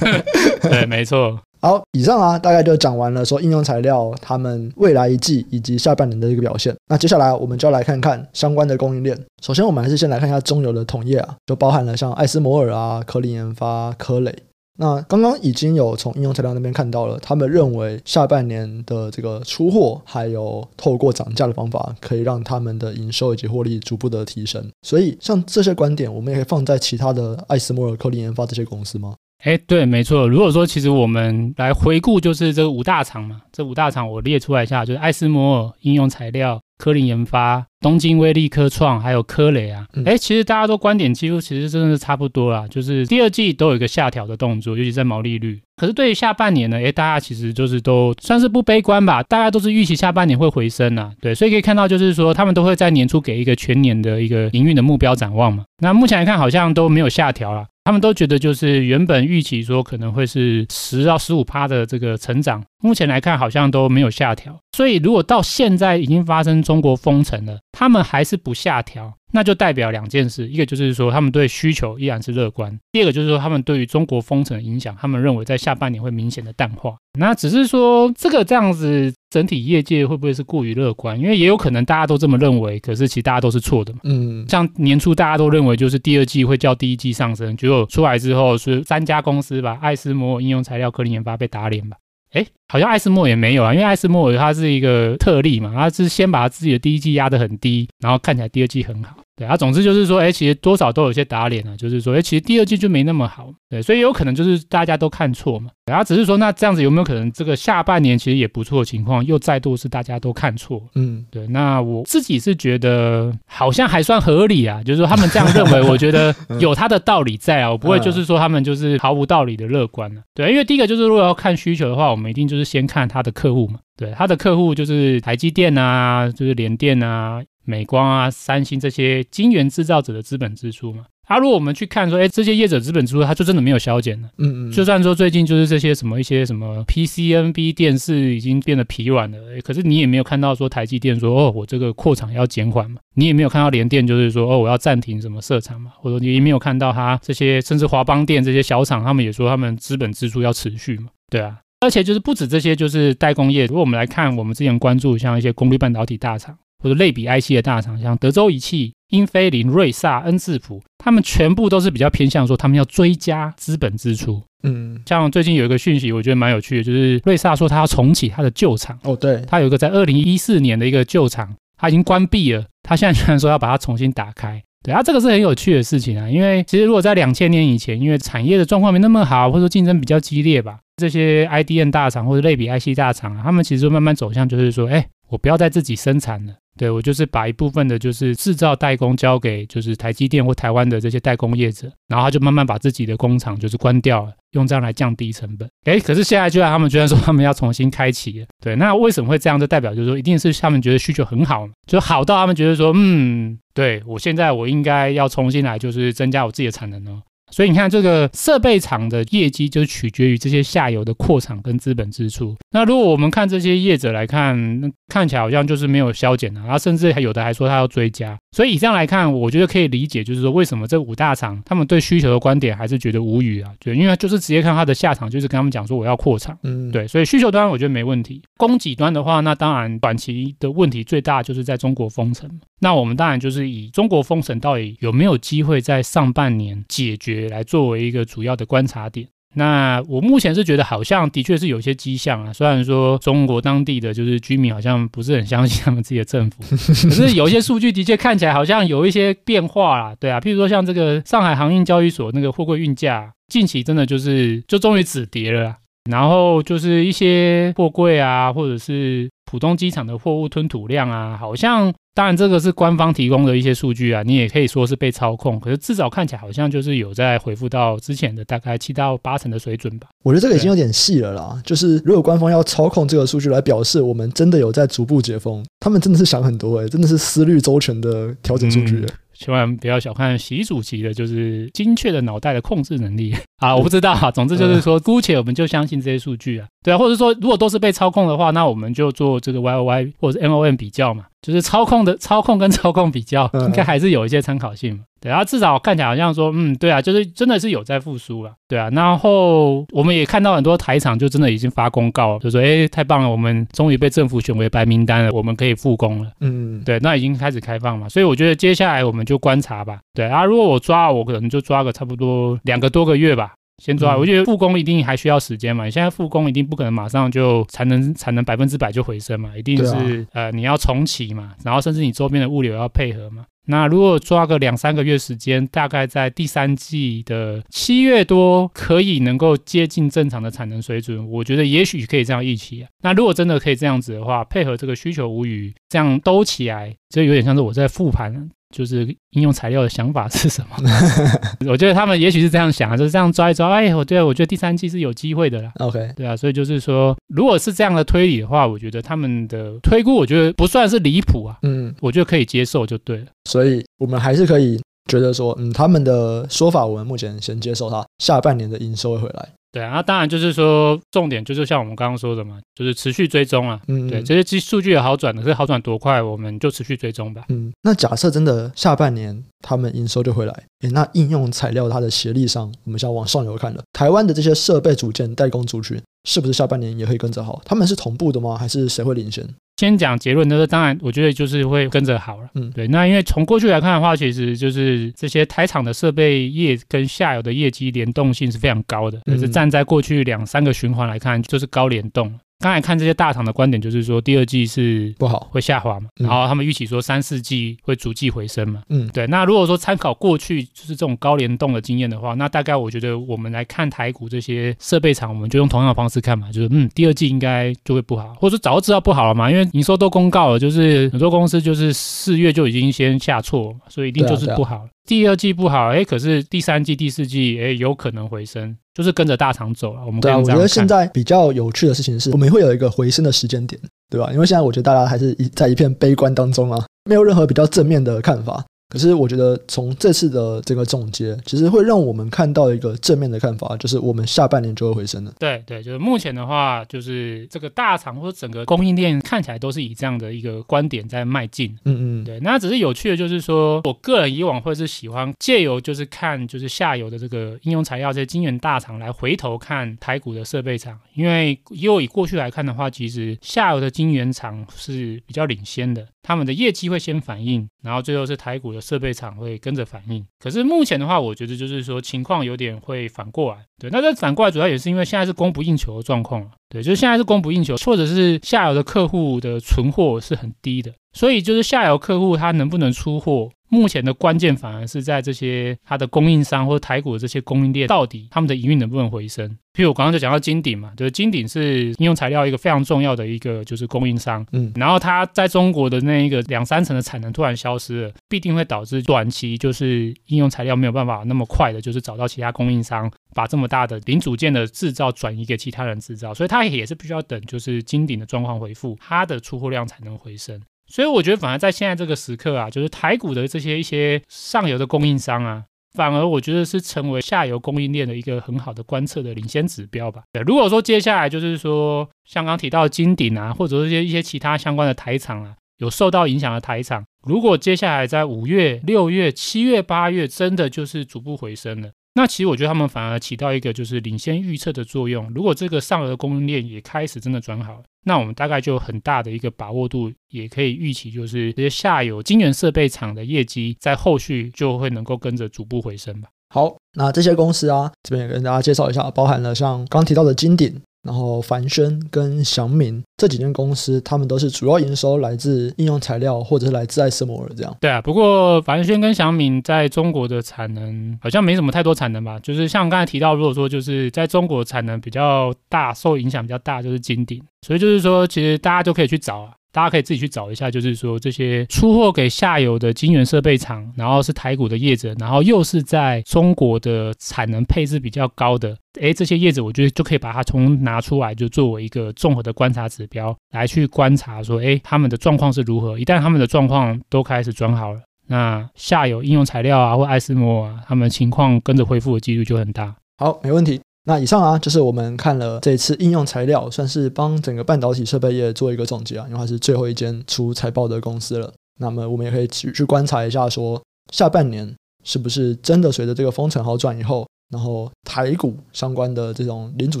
[0.62, 1.38] 对，没错。
[1.60, 6.74] 好，以上啊，大概就讲完了说应用材料他们未来一季以及下半年的一个表现。
[6.86, 9.18] 那接下来我们就要来看看相关的供应链。
[9.42, 14.32] 首先，我们还是先来看一下中游的同业啊，就包含了像艾斯摩尔啊、科林研发、科磊。
[14.80, 24.64] 那刚刚已经有从应用材料那边看到了，他们认为下半年的这个出货还有透过涨价的方法，可以让他们的营收以及获利逐步的提升。
[24.82, 29.16] 所以，像这些观点，我们也可以放在其他的艾斯摩尔、科林研发这些公司吗？
[29.44, 30.28] 哎，对，没错。
[30.28, 39.86] 如果说其实我们来回顾，就是这五大厂嘛，这五大厂我列出来一下，就是艾斯摩尔应用材料、科林研发、东京威力科创，还有科雷啊。
[40.04, 45.60] 哎、嗯，其实大家都观点几乎其实真的是差不多啦，就是第二季都有一个下调的动作，尤其在毛利率。
[45.76, 51.12] 可是对于下半年呢，哎，大家其实就是都算是不悲观吧，大家都是预期下半年会回升啊。
[51.20, 55.64] 对，所以可以看到就是说他们都会在年初给一个全年的一个营运的目标展望嘛。
[55.80, 57.66] 那目前来看好像都没有下调啦。
[57.84, 64.54] 他们都觉得，就是原本预期说可能会是十到十五趴的这个成长，目前来看好像都没有下调。
[64.76, 69.12] 所以如果到现在已经发生中国封城了，他们还是不下调。
[69.30, 76.96] 那就代表两件事，一个就是说他们对需求依然是乐观，第二个就是说他们对于中国封城的影响，他们认为在下半年会明显的淡化。
[77.18, 81.20] 那只是说这个这样子，整体业界会不会是过于乐观？
[81.20, 83.98] 因为也有可能大家都这么认为，可是其实大家都是错的嘛。
[84.04, 91.98] 嗯，像年初大家都认为就是第二季会较第一季上升，结果出来之后是三家公司吧，艾斯摩尔应用材料、科林研发被打脸吧。
[92.32, 99.16] 哎，好像艾斯莫也没有啊，因为艾斯莫他是一个特例嘛，他是先把他自己的第一季压得很低，然后看起来第二季很好。
[99.38, 103.50] 对啊，总之就是说，哎，其实多少都有些打脸啊，就是说，哎，其实第二季就没那么好。
[103.70, 105.70] 对，所以有可能就是大家都看错嘛。
[105.86, 110.82] 然后只是说，那这样子有没有可能这个下半年其实也不错的情况，又再度是大家都看错？
[110.96, 111.46] 嗯，对。
[111.46, 120.24] 那我自己是觉得好像还算合理啊，就是说他们这样认为， 我觉得有他的道理在啊，我不会就是说他们就是毫无道理的乐观了啊。
[120.34, 123.78] 对，因为第一个就是如果要看需求的话，我们一定就是先看他的客户嘛。
[123.96, 127.42] 对，他的客户就是台积电啊，就是联电啊。
[127.68, 134.30] 美光啊、三星这些晶圆制造者的资本支出嘛，啊，如果我们去看说，哎，这些业者资本支出，它就真的没有削减了。
[134.38, 134.72] 嗯嗯。
[134.72, 143.02] 就算说最近就是这些什么一些什么 PCNB 电视已经变得疲软了，可是你也没有看到说台积电说，哦，我这个扩厂要减缓嘛。
[143.14, 145.92] 你也没有看到联电就是说，哦，我要暂停什么设厂嘛。
[145.98, 151.08] 或者你也没有看到它这些，甚至华邦电这些小厂，他们也说他们资本支出要持续嘛。
[151.28, 151.58] 对啊。
[151.80, 153.66] 而且就是不止这些，就是代工业。
[153.66, 156.56] 如果我们来看，我们之前关注像一些功率半导体大厂。
[156.82, 164.42] 或者类比 IC 的大厂，像德州仪器、英飞凌、瑞萨、恩智浦，他们全部都是比较偏向说他们要追加资本支出。
[164.62, 168.98] 嗯，像最近有一个讯息，我觉得蛮有趣的，就是瑞萨说他要重启他的旧厂。
[169.04, 174.60] 哦，对，他有一个在二零一四年的一个旧厂，他已经关闭了，他现在居然说要把它重新打开。
[174.84, 186.54] 对啊，这个是很有趣的事情啊，因为其实如果在两千年以前，因为产业的状况没那么好，或者说竞争比较激烈吧，这些 IDM 大厂或者类比 IC 大厂啊，他们其实就慢慢走向就是说，哎，我不要再自己生产了。
[186.78, 195.68] 对，我就是把一部分的，就是制造代工交给就是台积电或台湾的这些代工业者，然后他就慢慢把自己的工厂就是关掉了，用这样来降低成本。
[195.84, 198.46] 诶，可是现在居然他们居然说他们要重新开启。
[198.62, 199.58] 对，那为什么会这样？
[199.58, 207.20] 就代表就是说，一定是他们觉得需求很好，就好到他们觉得说，嗯，对，我现在我应该要重新来，就是增加我自己的产能哦。
[207.50, 212.54] 所以你看，这个设备厂的业绩就取决于这些下游的扩厂跟资本支出。
[212.70, 218.36] 那如果我们看这些业者来看，那看起来好像就是没有削减的，然后甚至还有的还说他要追加。
[218.52, 223.70] 所以以上来看，我觉得可以理解，就是说为什么这五大厂他们对需求的观点还是觉得无语啊？
[223.78, 226.56] 对，因为就是直接看他的下场，就是跟他们讲说我要扩厂。
[226.62, 228.42] 嗯，对，所以需求端我觉得没问题。
[228.56, 232.48] 供给端的话，那当然短期的问题最大就是在中国封城。
[232.80, 239.28] 那我们当然就是以中国封城到底有没有机会在上半年解决来作为一个主要的观察点。
[239.54, 246.62] 那我目前是觉得好像的确是有些迹象啊，虽然说中国当地的就是居民好像不是很相信他们自己的政府，
[247.08, 255.76] 可是有一些数据的确看起来好像有一些变化啦，对啊，譬如说像这个上海航运交易所那个货柜运价，近期真的就是就终于止跌了啦，
[256.10, 261.92] 然后就是一些货柜啊，或者是浦东机场的货物吞吐量啊，好像。
[262.18, 265.60] 当然，这个是官方提供的一些数据啊，你也可以说是被操控。
[265.60, 270.08] 可是至少看起来好像就是有在回复到之前的大概七到八成的水准吧。
[270.24, 271.62] 我觉得这个已经有点细了啦。
[271.64, 279.06] 就是如果官方要操控这个数据来表示我们真的有在逐步解封，他们真的是想很多诶、欸，真的是思虑周全的调整数据、欸。
[279.06, 283.74] 嗯千万不要小看习主席的，就是精确的脑袋的控制能力啊！
[283.74, 295.00] 我不知道啊， 总之就是说，姑且我们就相信这些数据啊，对啊，或者说如果都是被操控的话，那我们就做这个 Y O Y 或者是 M O M 比较嘛，就是操控的操控跟 操控比较，应该还是有一些参考性嘛。
[295.20, 298.88] 对啊，至少看起来好像说，嗯，对啊，就是真的是有在复苏了，对啊。
[298.90, 306.30] 然后我们也看到很多台厂就真的已经发公告了，就说，哎，太棒了，我们终于被政府选为白名单了，我们可以复工了。
[306.40, 309.98] 嗯，对，那已经开始开放嘛，所以我觉得接下来我们就观察吧。
[310.14, 313.47] 对啊，如果我抓，我可能就抓个差不多两个多个月吧。
[313.78, 315.84] 先抓，我觉得复工一定还需要时间嘛。
[315.84, 323.44] 你现在复工一定不可能马上就才能才能百分之百就回升嘛，一定是、啊、呃你要重启嘛，然后甚至你周边的物流要配合嘛。
[323.70, 332.88] 那如果抓个两三个月时间，大概在第三季的七月多可以能够接近正常的产能水准，我觉得也许可以这样预期啊。
[333.02, 338.48] 那如果真的可以这样子的话，配合这个需求无虞，这样兜起来，就有点像是我在复盘。
[338.74, 340.76] 就是应用材料的想法是什么？
[341.70, 343.68] 我觉得他们也许是这样想啊，就是这样抓一抓。
[343.70, 345.72] 哎，我对，我觉得第三季是有机会的啦。
[345.78, 351.58] OK，对啊，所以就是说，如果是这样的推理的话，我觉得他们的推估，我觉得不算是离谱啊。
[351.62, 353.26] 嗯，我觉得可以接受就对了。
[353.44, 359.48] 所以我们还是可以觉得说，嗯，他们的说法，我们目前先接受它，下半年的营收会回来。
[359.70, 363.78] 对啊，那当然就是说，重点就是像我们刚刚说的嘛，就是持续追踪啊。
[363.88, 367.44] 嗯，对，这些基数据有好转的，可是好转多快，我们就持续追踪吧。
[367.50, 377.60] 嗯，那假设真的下半年他们营收就回来，诶，那应用材料它的协力上，我们要往上游看了，台湾的这些设备组件代工族群，是不是下半年也会跟着好？
[377.64, 378.56] 他们是同步的吗？
[378.56, 379.46] 还是谁会领先？
[379.78, 382.48] 先讲结论，那当然，我觉得就是会跟着好了。
[382.56, 382.88] 嗯，对。
[382.88, 392.38] 那因为从过去来看的话，其实就是这些台厂的设备业跟下游的业绩联动性是非常高的，就是站在过去两三个循环来看，就是高联动。
[392.60, 396.08] 刚才看这些大厂的观点，就是说第二季是不好，会下滑嘛。
[396.16, 398.82] 然后他们预期说三四季会逐季回升嘛。
[398.88, 399.28] 嗯，对。
[399.28, 414.84] 那如果说参考过去就是这种高联动的经验的话，那大概我觉得我们来看台股这些设备厂，我们就用同样的方式看嘛，就是嗯，第二季应该就会不好，或者说早就知道不好了嘛，因为营收都公告了，就是很多公司就是四月就已经先下挫，所以一定就是不好。
[415.06, 420.04] 第二季不好，哎，可是第三季、第四季，哎，有可能回升，就是跟着大厂走了。
[420.04, 423.80] 我们对啊，我觉得现在比较有趣的事情是，我们会有一个回升的时间点，
[424.10, 424.32] 对吧？
[424.32, 428.64] 因为现在我觉得大家还是一在一片悲观当中啊，没有任何比较正面的看法。
[428.88, 435.34] 可是我觉得从这次的这个总结，其实会让我们看到一个正面的看法，就是我们下半年就会回升了。
[435.38, 441.76] 对对，就是目前的话，就是这个大厂或者整个供应链看起来都是以这样的一个观点在迈进。
[441.84, 442.40] 嗯嗯，对。
[442.40, 456.06] 那只是有趣的，就是说我个人以往会是喜欢借由就是看就是下游的这个应用材料这些晶圆大厂来回头看台股的设备厂，因为又以过去来看的话，其实下游的晶圆厂是比较领先的。
[456.28, 460.22] 他们的业绩会先反应，然后最后是台股的设备厂会跟着反应。
[460.38, 463.64] 可是目前的话，我觉得就是说情况有点会反过来。
[463.78, 466.46] 对，那这反过来主要也是因为现在是供不应求的状况。
[466.68, 473.48] 对，就是现在是供不应求，或者是下游的客户的存货是很低的，所以就是下游客户他能不能出货？
[473.68, 479.48] 目前的关键反而是在这些它的供应商或者台股的这些供应链，到底他们的营运能不能回升？
[479.74, 500.60] 譬如我刚刚就讲到金鼎嘛，就是金鼎是应用材料一个非常重要的一个就是供应商，嗯，然后它在中国的那一个两三成的产能突然消失了，必定会导致短期就是应用材料没有办法那么快的，就是找到其他供应商把这么大的零组件的制造转移给其他人制造，所以它也是必须要等就是金鼎的状况恢复，它的出货量才能回升。
[500.88, 505.64] 所以我觉得，反而在现在这个时刻啊，就是台股的这些一些上游的供应商啊，
[505.94, 510.22] 反而我觉得是成为下游供应链的一个很好的观测的领先指标吧。
[510.32, 521.90] 对，如果说接下来就是说像刚提到的金鼎啊，或者说一些一些其他相关的台厂啊，有受到影响的台厂，如果接下来在五月、六月、七月、八月真的就是逐步回升了。
[522.14, 525.30] 那其实我觉得他们反而起到一个就是领先预测的作用。
[525.34, 536.28] 如果这个上游的供应链也开始真的转好，那我们大概就有很大的一个把握度，也可以预期就是这些下游晶圆设备厂的业绩在后续就会能够跟着逐步回升吧。
[536.50, 540.80] 好，那这些公司啊，这边也跟大家介绍一下，包含了像刚提到的金鼎。
[541.08, 547.74] 然后凡轩跟祥明这几间公司，他们都是主要营收来自应用材料，或者是来自艾斯摩尔这样。
[547.80, 552.38] 对啊，不过凡轩跟祥明在中国的产能好像没什么太多产能吧？
[552.40, 557.42] 就是像刚才提到，如果说就是在中国产能比较大，受影响比较大，就是金鼎。
[557.66, 559.52] 所以就是说，其实大家就可以去找啊。
[559.72, 575.98] 大家可以自己去找一下，就是说这些出货给下游的晶圆设备厂，然后是台股的业者，然后又是在中国的产能配置比较高的，诶，这些业者我觉得就可以把它从拿出来，就作为一个综合的观察指标来去观察，说，诶，他们的状况是如何？
[575.98, 582.94] 一旦他们的状况都开始转好了，那下游应用材料啊或艾斯摩啊，他们情况跟着恢复的几率就很大。
[583.18, 583.80] 好，没问题。
[584.08, 591.52] 那以上啊，就是我们看了这次应用材料，算是帮整个半导体设备业做一个总结啊，因为它是最后一间出财报的公司了。
[591.78, 593.78] 那么我们也可以去去观察一下说，
[594.10, 600.00] 下半年是不是真的随着这个封城好转以后，然后台股相关的这种零组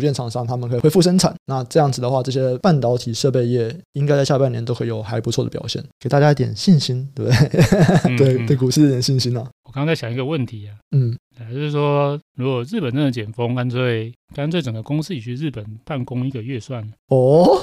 [0.00, 1.34] 件厂商他们可以恢复生产。
[1.46, 7.30] 那这样子的话，这些半导体设备业应该在下半年都会有还不错的表现，给大家一点信心，对不
[8.16, 8.16] 对？
[8.16, 9.40] 对对，股市一点信心啊。
[9.64, 11.16] 我刚刚在想一个问题啊，嗯。
[11.52, 16.88] 就是说，如果日本真的解封，干脆干脆整个公司也去日本办公一个月算了。
[17.10, 17.62] 哦，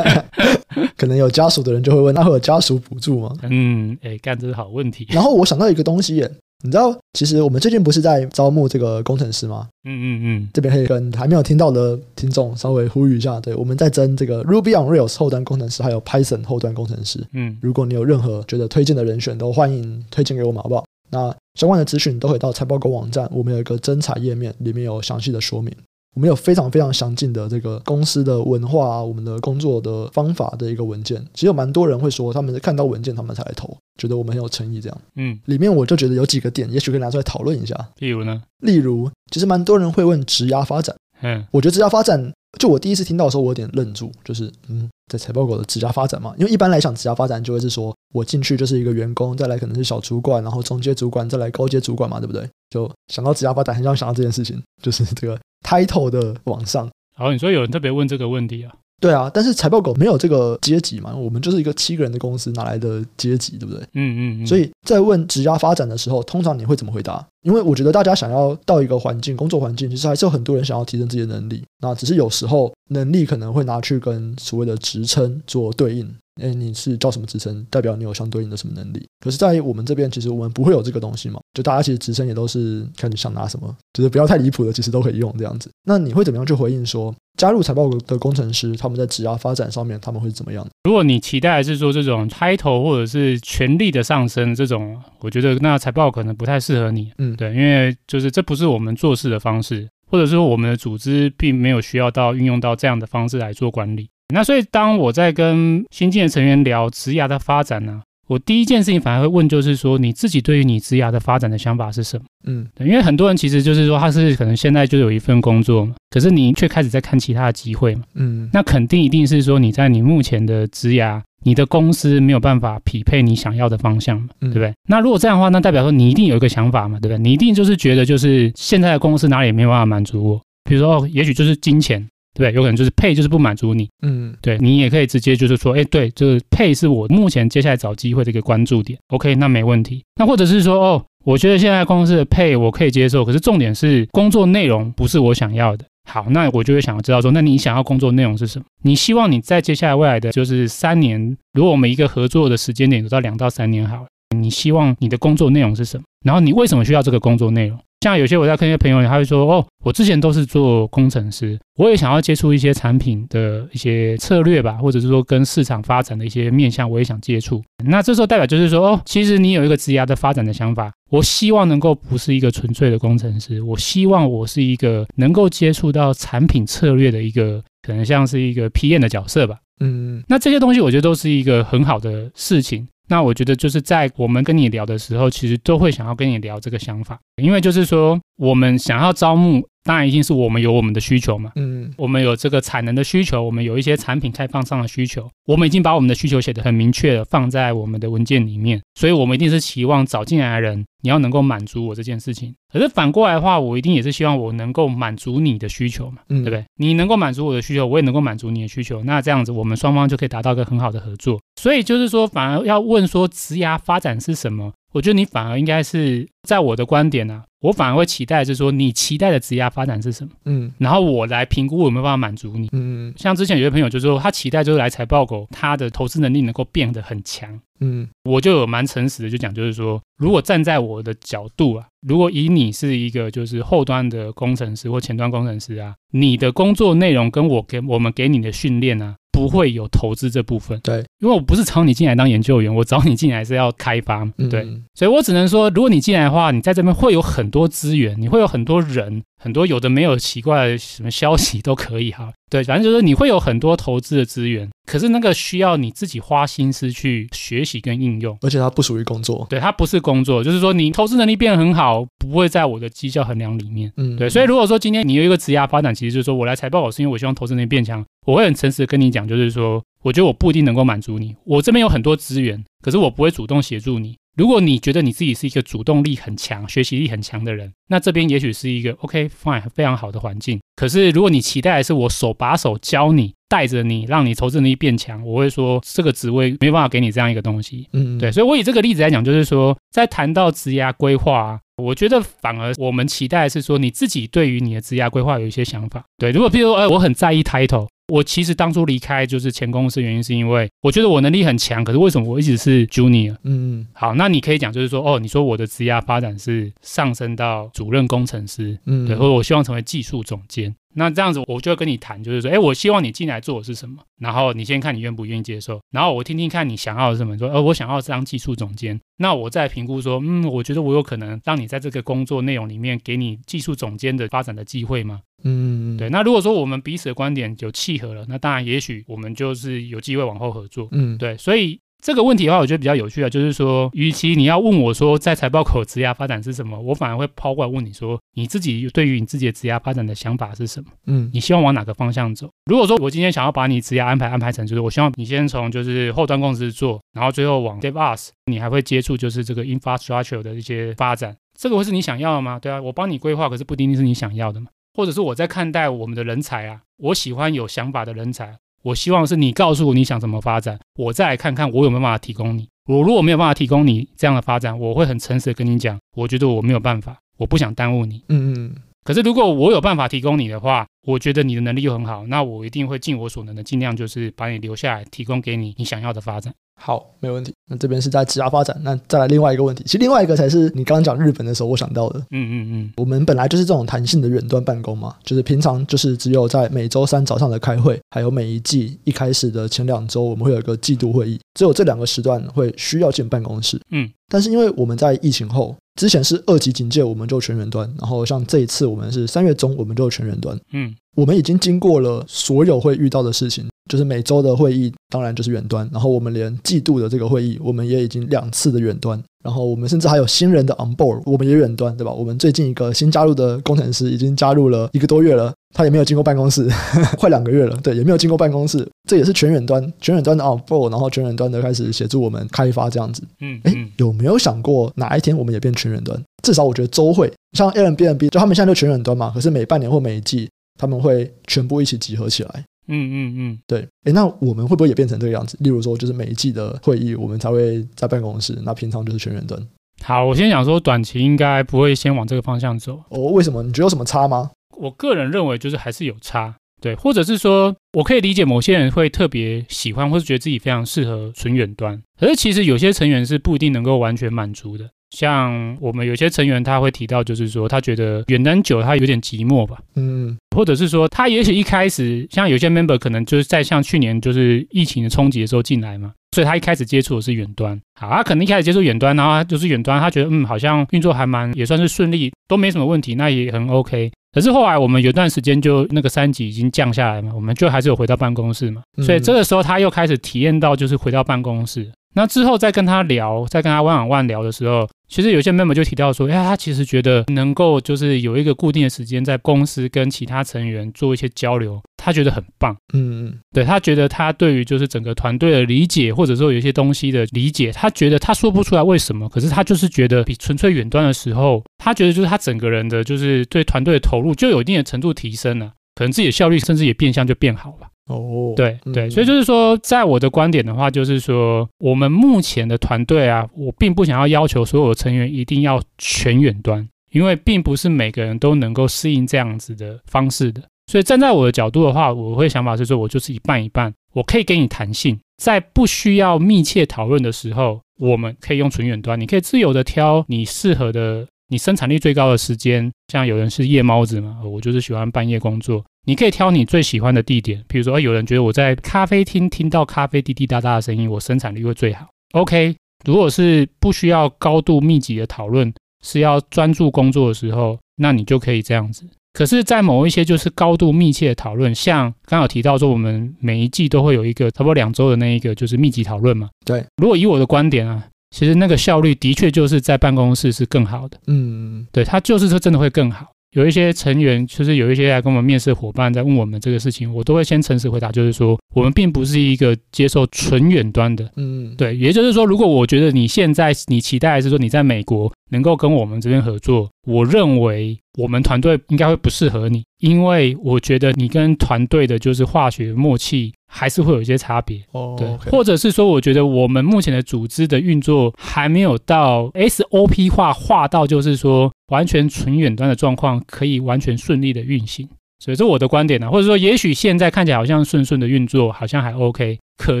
[0.96, 3.34] 可能有家属的人就会问，那会有家属补助吗？
[3.42, 5.04] 嗯，哎，干这是好问题。
[5.10, 6.30] 然后我想到一个东西耶，
[6.64, 9.68] 你知道，其实我们最近不是在招募这个工程师吗？
[9.84, 17.18] 嗯嗯嗯，这边可以跟还没有听到的听众稍微呼吁一下，对，我们在征这个 Ruby on Rails 后端工程师，还有 Python 后端工程师。
[17.32, 20.84] 嗯，如果你有任何觉得推荐的人选，都欢迎推荐给我们，好不好？
[21.10, 25.70] 那相关的资讯都可以到财报狗网站，我们有一个征才页面，里面有详细的说明。
[26.14, 31.18] 我们有非常非常详尽的这个公司的文化啊，我们的工作的方法的一个文件。
[31.32, 35.00] 其实有蛮多人会说，他们是看到文件他们才来投，觉得我们很有诚意这样。
[35.16, 37.74] 嗯，里面我就觉得有几个点，也许可以拿出来讨论一下。
[37.98, 38.42] 例如呢？
[38.58, 40.94] 例如，其实蛮多人会问职涯发展。
[41.22, 42.32] 嗯，我觉得职涯发展。
[42.58, 52.48] 就我第一次听到的时候，我有点愣住，就是嗯，在财报狗的职涯发展嘛，因为一般来讲，职涯发展就会是说我进去就是一个员工，再来可能是小主管，然后中阶主管，再来高阶主管嘛，对不对？
[52.70, 56.88] 就想到职涯发展，很想想到这件事情，就是这个 title 的往上。
[57.16, 58.72] 好，你说有人特别问这个问题啊？
[59.00, 63.82] 对啊，但是财报狗没有这个阶级嘛，我们就是一个七个人的公司，哪来的阶级，对不对？
[63.94, 64.46] 嗯，嗯嗯。
[64.46, 67.26] 所以在问职涯发展的时候，通常你会怎么回答？
[67.42, 76.08] 因为我觉得大家想要到一个环境，工作环境，其实还是有很多人想要提升自己的能力，那只是有时候能力可能会拿去跟所谓的职称做对应。
[76.40, 77.66] 哎，你是叫什么职称？
[77.68, 79.06] 代表你有相对应的什么能力？
[79.20, 81.38] 可是，在我们这边，其实我们不会有这个东西嘛。
[81.52, 85.70] 就大家其实职称也都是看你想拿什么，就是不要太离谱的，其实都可以用这样子。
[85.84, 90.66] 那你会怎么样去回应说，加入财报的工程师，他们在职涯发展上面他们会怎么样？
[90.84, 97.12] 如果你期待是说这种 title 或者是权力的上升，这种我觉得那财报可能不太适合你。
[97.18, 104.08] 嗯，对，因为就是这不是我们做事的方式，或者说我们的组织并没有需要到运用到这样的方式来做管理。
[104.32, 112.24] 那所以，当我在跟新进的成员聊职涯的发展呢，我第一件事情反而会问，就是说你自己对于你职涯的发展的想法是什么？
[112.44, 124.68] 嗯，对，因为很多人其实就是说他是可能现在就有一份工作嘛，可是你却开始在看其他的机会嘛，嗯，那肯定一定是说你在你目前的职涯，你的公司没有办法匹配你想要的方向嘛，对不对？
[124.68, 127.18] 嗯，那如果这样的话，那代表说你一定有一个想法嘛，对不对？
[127.18, 132.08] 你一定就是觉得就是现在的公司哪里也没有办法满足我，比如说哦，也许就是金钱。
[132.34, 140.02] 对，有可能就是配就是不满足你，嗯，对，你也可以直接就是说，哎，对，就是配是我目前接下来找机会的一个关注点，OK，那没问题。
[140.16, 145.84] 那或者是说，哦，我觉得现在公司的配我可以接受，可是重点是工作内容不是我想要的。
[146.10, 148.64] 好，那我就会想要知道说，那你想要工作内容是什么？
[148.82, 154.06] 你希望你在接下来未来的就是三年，如果我们一个合作的时间点有到两到三年好了，
[154.36, 156.04] 你希望你的工作内容是什么？
[156.24, 157.78] 然后你为什么需要这个工作内容？
[158.02, 167.62] 像有些我在跟一些朋友，他会说：“哦，我之前都是做工程师，我也想要接触一些产品的一些策略吧，或者是说跟市场发展的一些面向，我也想接触。
[167.86, 170.92] 那这时候代表就是说，哦，其实你有一个职涯的发展的想法。
[171.10, 179.58] 我希望能够不是一个纯粹的工程师，我希望我是一个能够接触到产品策略的一个，可能像是一个 PM 的角色吧。
[179.80, 189.68] 嗯，那这些东西我觉得都是一个很好的事情。”那我觉得就是在我们跟你聊的时候，其实都会想要跟你聊这个想法，因为就是说我们想要招募。
[189.84, 191.52] 当然，一定是我们有我们的需求嘛。
[191.56, 202.54] 嗯，我们有这个产能的需求，我们有一些产品开放上的需求，我们已经把我们的需求写得很明确的放在我们的文件里面，所以我们一定是期望找进来的人，你要能够满足我这件事情。
[202.72, 206.64] 可是反过来的话，我一定也是希望我能够满足你的需求嘛，嗯，对不对？
[206.76, 211.40] 你能够满足我的需求，我也能够满足你的需求，那这样子我们双方就可以达到一个很好的合作。
[211.60, 214.72] 所以就是说，反而要问说职涯发展是什么？
[214.92, 239.14] 我觉得你反而应该是在我的观点呢、啊，我反而会期待是说你期待的职业发展是什么，嗯，然后我来评估我有没有办法满足你，嗯，像之前有些朋友就说他期待就是来财报狗，他的投资能力能够变得很强，嗯，我就有蛮诚实的就讲就是说，如果站在我的角度啊，如果以你是一个就是后端的工程师或前端工程师啊，你的工作内容跟我给我们给你的训练啊。
[239.32, 249.22] 不会有投资这部分，对，因为我不是找你进来当研究员， 我找你进来是要开发，对，嗯、所以我只能说，如果你进来的话，你在这边会有很多资源，你会有很多人。
[249.42, 274.14] 很多有的没有奇怪的什么消息都可以哈， 对，反正就是你会有很多投资的资源，可是那个需要你自己花心思去学习跟应用，而且它不属于工作，对，它不是工作，就是说你投资能力变得很好，不会在我的绩效衡量里面，嗯，对，所以如果说今天你有一个职业发展，其实就是说我来财报我是因为我希望投资能力变强，我会很诚实的跟你讲，就是说我觉得我不一定能够满足你，我这边有很多资源，可是我不会主动协助你。
[274.36, 280.60] 如果你觉得你自己是一个主动力很强、学习力很强的人，那这边也许是一个 OK fine 非常好的环境。
[280.74, 287.86] 可是如果你期待的是我手把手教你、带着你，让你投资能力变强，我会说这个职位没办法给你这样一个东西。
[287.92, 288.32] 嗯，对。
[288.32, 296.02] 所以我以这个例子来讲，就是说在谈到职涯规划，我觉得反而我们期待的是说你自己对于你的职涯规划有一些想法。
[296.16, 297.88] 对，如果譬如说，呃，我很在意 title。
[298.08, 303.36] 我其实当初离开就是前公司，原因是因为我觉得我能力很强，可是为什么我一直是 junior？
[303.44, 310.74] 嗯，好，那你可以讲就是说，哦，你说我的职业发展是上升到主任工程师，嗯，对，或者我希望成为技术总监。
[310.94, 314.02] 那这样子，我就会跟你谈，就是说，哎，我希望你进来做的是什么？
[314.18, 317.36] 然后你先看你愿不愿意接受，然后我听听看你想要什么。
[317.38, 325.20] 说，呃，我想要当技术总监，那我再评估说，嗯，我觉得我有可能让你在这个工作内容里面给你技术总监的发展的机会吗？
[325.44, 326.08] 嗯，对。
[326.10, 330.88] 那如果说我们彼此的观点有契合了，那当然，也许我们就是有机会往后合作。
[330.92, 331.36] 嗯，对。
[331.36, 331.80] 所以。
[332.02, 340.90] 这个问题的话，我觉得比较有趣啊，就是说，与其你要问我说在财报口职涯发展是什么，我反而会抛过来问你说，你自己对于你自己的职涯发展的想法是什么？
[341.06, 342.50] 嗯，你希望往哪个方向走？
[342.66, 352.58] 如果说我今天想要把你职涯安排安排成，就是我希望你先从就是后端公司做，然后最后往 DevOps，你还会接触就是这个 Infrastructure 的一些发展，这个会是你想要的吗？
[352.58, 354.66] 对啊，我帮你规划，可是不一定是你想要的嘛。
[354.94, 358.58] 或者是我在看待我们的人才啊，我喜欢有想法的人才。
[358.82, 362.68] 我希望是你告诉我你想怎么发展，我再来看看我有没有办法提供你。
[362.86, 368.22] 我如果没有办法提供你这样的发展，我会很诚实的跟你讲，我觉得我没有办法，我不想耽误你。
[368.28, 368.74] 嗯嗯。
[369.04, 376.52] 可是如果我有办法提供你的话，我觉得你的能力又很好，那我一定会尽我所能的，尽量就是把你留下来，提供给你你想要的发展。
[376.84, 377.52] 好，没问题。
[377.70, 382.18] 那这边是在职涯发展，那再来另外一个问题，其实另外一个才是你刚刚讲日本的时候我想到的。
[382.32, 393.80] 嗯嗯嗯，我们本来就是这种弹性的远端办公嘛，就是平常就是只有在每周三早上的开会，还有每一季一开始的前两周我们会有一个季度会议，只有这两个时段会需要进办公室。
[393.92, 400.58] 嗯，但是因为我们在疫情后，之前是二级警戒，我们就全员端，然后像这一次我们是三月中，我们就全员端。
[400.72, 403.68] 嗯，我们已经经过了所有会遇到的事情。
[403.90, 405.88] 就是每周的会议，当然就是远端。
[405.92, 409.20] 然后我们连季度的这个会议，我们也已经两次的远端。
[409.44, 412.12] 然后我们甚至还有新人的 on board，我们也远端，对吧？
[412.12, 416.68] 我们最近一个新加入的工程师已经加入了一个多月了，他也没有进过办公室，
[417.18, 418.88] 快两个月了，对，也没有进过办公室。
[419.08, 423.20] 这也是全远端，全远端的 on board，然后全远端的开始协助我们开发这样子。
[423.40, 426.22] 嗯，哎，有没有想过哪一天我们也变全远端？
[426.44, 429.32] 至少我觉得周会，像 Airbnb，就他们现在就全远端嘛。
[429.34, 432.64] 可是每半年或每一季，他们会全部一起集合起来。
[432.88, 435.56] 嗯嗯嗯，对，诶，那我们会不会也变成这个样子？
[435.60, 439.60] 例如说，就是每一季的会议，我们才会在办公室，那平常就是全员端。
[440.02, 443.00] 好，我先想说，短期应该不会先往这个方向走。
[443.10, 443.62] 哦，为什么？
[443.62, 444.50] 你觉得有什么差吗？
[444.76, 454.90] 我个人认为就是还是有差，对，或者是说我可以理解某些人会特别喜欢，或是觉得自己非常适合纯远端，可是其实有些成员是不一定能够完全满足的。
[455.12, 474.10] 像我们有些成员他会提到，就是说他觉得远端久他有点寂寞吧，嗯，或者是说他也许一开始像有些 member 可能就是在像去年就是疫情的冲击的时候进来嘛，所以他一开始接触的是远端，好，他可能一开始接触远端，然后他就是远端，他觉得嗯好像运作还蛮也算是顺利，都没什么问题，那也很 OK。
[474.32, 481.92] 可是后来我们有段时间就那个三级已经降下来嘛，我们就还是有回到办公室嘛，所以这个时候他又开始体验到就是回到办公室。
[482.14, 492.76] 那之后再跟他聊，再跟他 one on one 聊的时候，其实有些 member 就提到说，哎，他其实觉得能够就是有一个固定的时间在公司跟其他成员做一些交流，他觉得很棒。
[492.92, 507.88] 嗯嗯，对，他觉得他对于就是整个团队的理解，或者说有一些东西的理解，他觉得他说不出来为什么，可是他就是觉得比纯粹远端的时候，他觉得就是他整个人的就是对团队的投入就有一定的程度提升了，可能自己的效率甚至也变相就变好了。
[508.06, 520.62] 哦，对对，所以就是说，在我的观点的话，就是说，我们目前的团队啊，我并不想要要求所有的成员一定要全远端，因为并不是每个人都能够适应这样子的方式的。
[520.90, 531.26] 所以站在我的角度的话，我会想法是说，我就是一半一半，我可以给你弹性，在不需要密切讨论的时候，我们可以用纯远端，你可以自由的挑你适合的。
[531.48, 535.84] 你生产力最高的时间，像有人是夜猫子嘛，我就是喜欢半夜工作。
[536.06, 542.06] 你可以挑你最喜欢的地点，比如说，有人觉得我在咖啡厅听到咖啡滴滴答答的声音，我生产力会最好。
[542.32, 542.74] OK，
[543.04, 545.72] 如果是不需要高度密集的讨论，
[546.04, 549.04] 是要专注工作的时候，那你就可以这样子。
[549.32, 556.50] 可是，在某一些就是高度密切的讨论，像刚刚有提到说，我们每一季都会有一个差不多两周的那一个就是密集讨论嘛。
[556.64, 558.06] 对，如果以我的观点啊。
[558.34, 563.30] 其实那个效率的确就是在办公室是更好的，嗯，对，它就是说真的会更好。
[563.52, 583.52] 有一些成员，就是有一些来跟我们面试伙伴在问我们这个事情，我都会先诚实回答，就是说我们并不是一个接受纯远端的，嗯，对，也就是说，如果我觉得你现在你期待是说你在美国能够跟我们这边合作，我认为我们团队应该会不适合你，因为我觉得你跟团队的就是化学默契。
[583.74, 595.06] 还是会有一些差别，哦，对.或者是说，我觉得我们目前的组织的运作还没有到 SOP 化，化到就是说完全纯远端的状况，可以完全顺利的运行。
[595.38, 600.00] 所以这是我的观点呢，或者说，也许现在看起来好像顺顺的运作，好像还 OK，可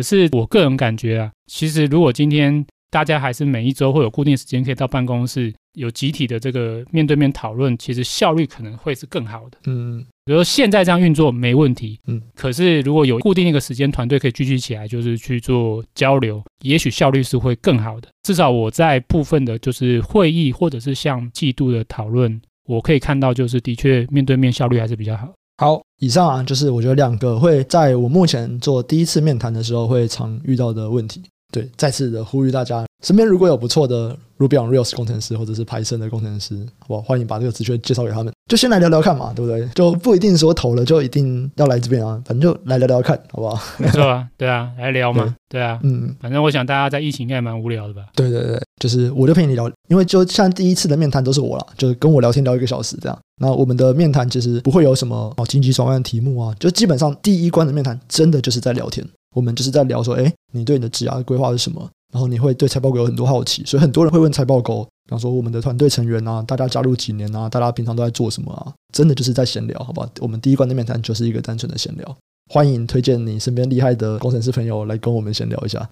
[0.00, 9.56] 是我个人感觉啊，其实如果今天大家还是每一周会有固定时间可以到办公室，有集体的这个面对面讨论，其实效率可能会是更好的。
[9.64, 10.04] 嗯。
[10.26, 18.08] 比如说现在这样运作没问题，嗯，可是如果有固定一个时间，团队可以聚集起来，就是去做交流，也许效率是会更好的。
[18.22, 25.32] 至少我在部分的，就是会议或者是像季度的讨论，我可以看到，就是的确面对面效率还是比较好。
[25.56, 31.22] 好，以上啊，就是我觉得两个会在我目前做第一次面谈的时候会常遇到的问题。
[31.52, 37.02] 对，再次的呼吁大家，身边如果有不错的 Ruby on Rails 工程师或者是 Python 的工程师，好不好？
[37.02, 39.68] 欢迎把这个职缺介绍给他们，就先来聊聊看嘛，对不对？
[39.74, 43.62] 就不一定说投了就一定要来这边啊，反正就来聊聊看，好不好？
[43.78, 48.06] 没错啊，对啊，来聊嘛，对，对啊，嗯，反正我想大家在疫情应该也蛮无聊的吧？
[48.16, 53.18] 对对对，就是我就陪你聊，因为就像第一次的面谈都是我了，就是跟我聊天聊一个小时这样。
[53.40, 61.88] 那我们的面谈其实不会有什么哦荆棘转换的题目啊，就基本上第一关的面谈真的就是在聊天，我们就是在聊说，哎，你对你的职涯规划是什么？
[62.12, 68.72] 然后你会对财报狗有很多好奇，所以很多人会问财报狗，比方说我们的团队成员啊，大家加入几年啊，大家平常都在做什么啊？
[68.92, 70.08] 真的就是在闲聊，好不好？
[70.20, 72.16] 我们第一关的面谈就是一个单纯的闲聊，
[72.50, 75.88] 欢迎推荐你身边厉害的工程师朋友来跟我们闲聊一下，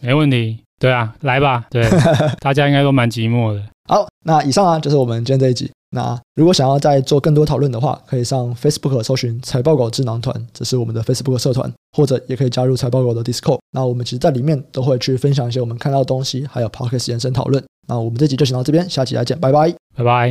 [0.00, 0.58] 没问题。
[0.78, 1.86] 对啊，来吧，对，
[2.40, 3.62] 大家应该都蛮寂寞的。
[3.90, 5.68] 好，那以上啊就是我们今天这一集。
[5.90, 13.58] 那如果想要再做更多讨论的话，可以上 Facebook 搜寻“财报狗智囊团”，这是我们的 Facebook 社团，或者也可以加入财报狗的 Discord。
[13.72, 17.60] 那我们其实在里面都会去分享一些我们看到的东西，还有 Podcast 延伸讨论。
[17.88, 20.28] 那我们这集就先到这边，下期再见，拜拜，拜拜。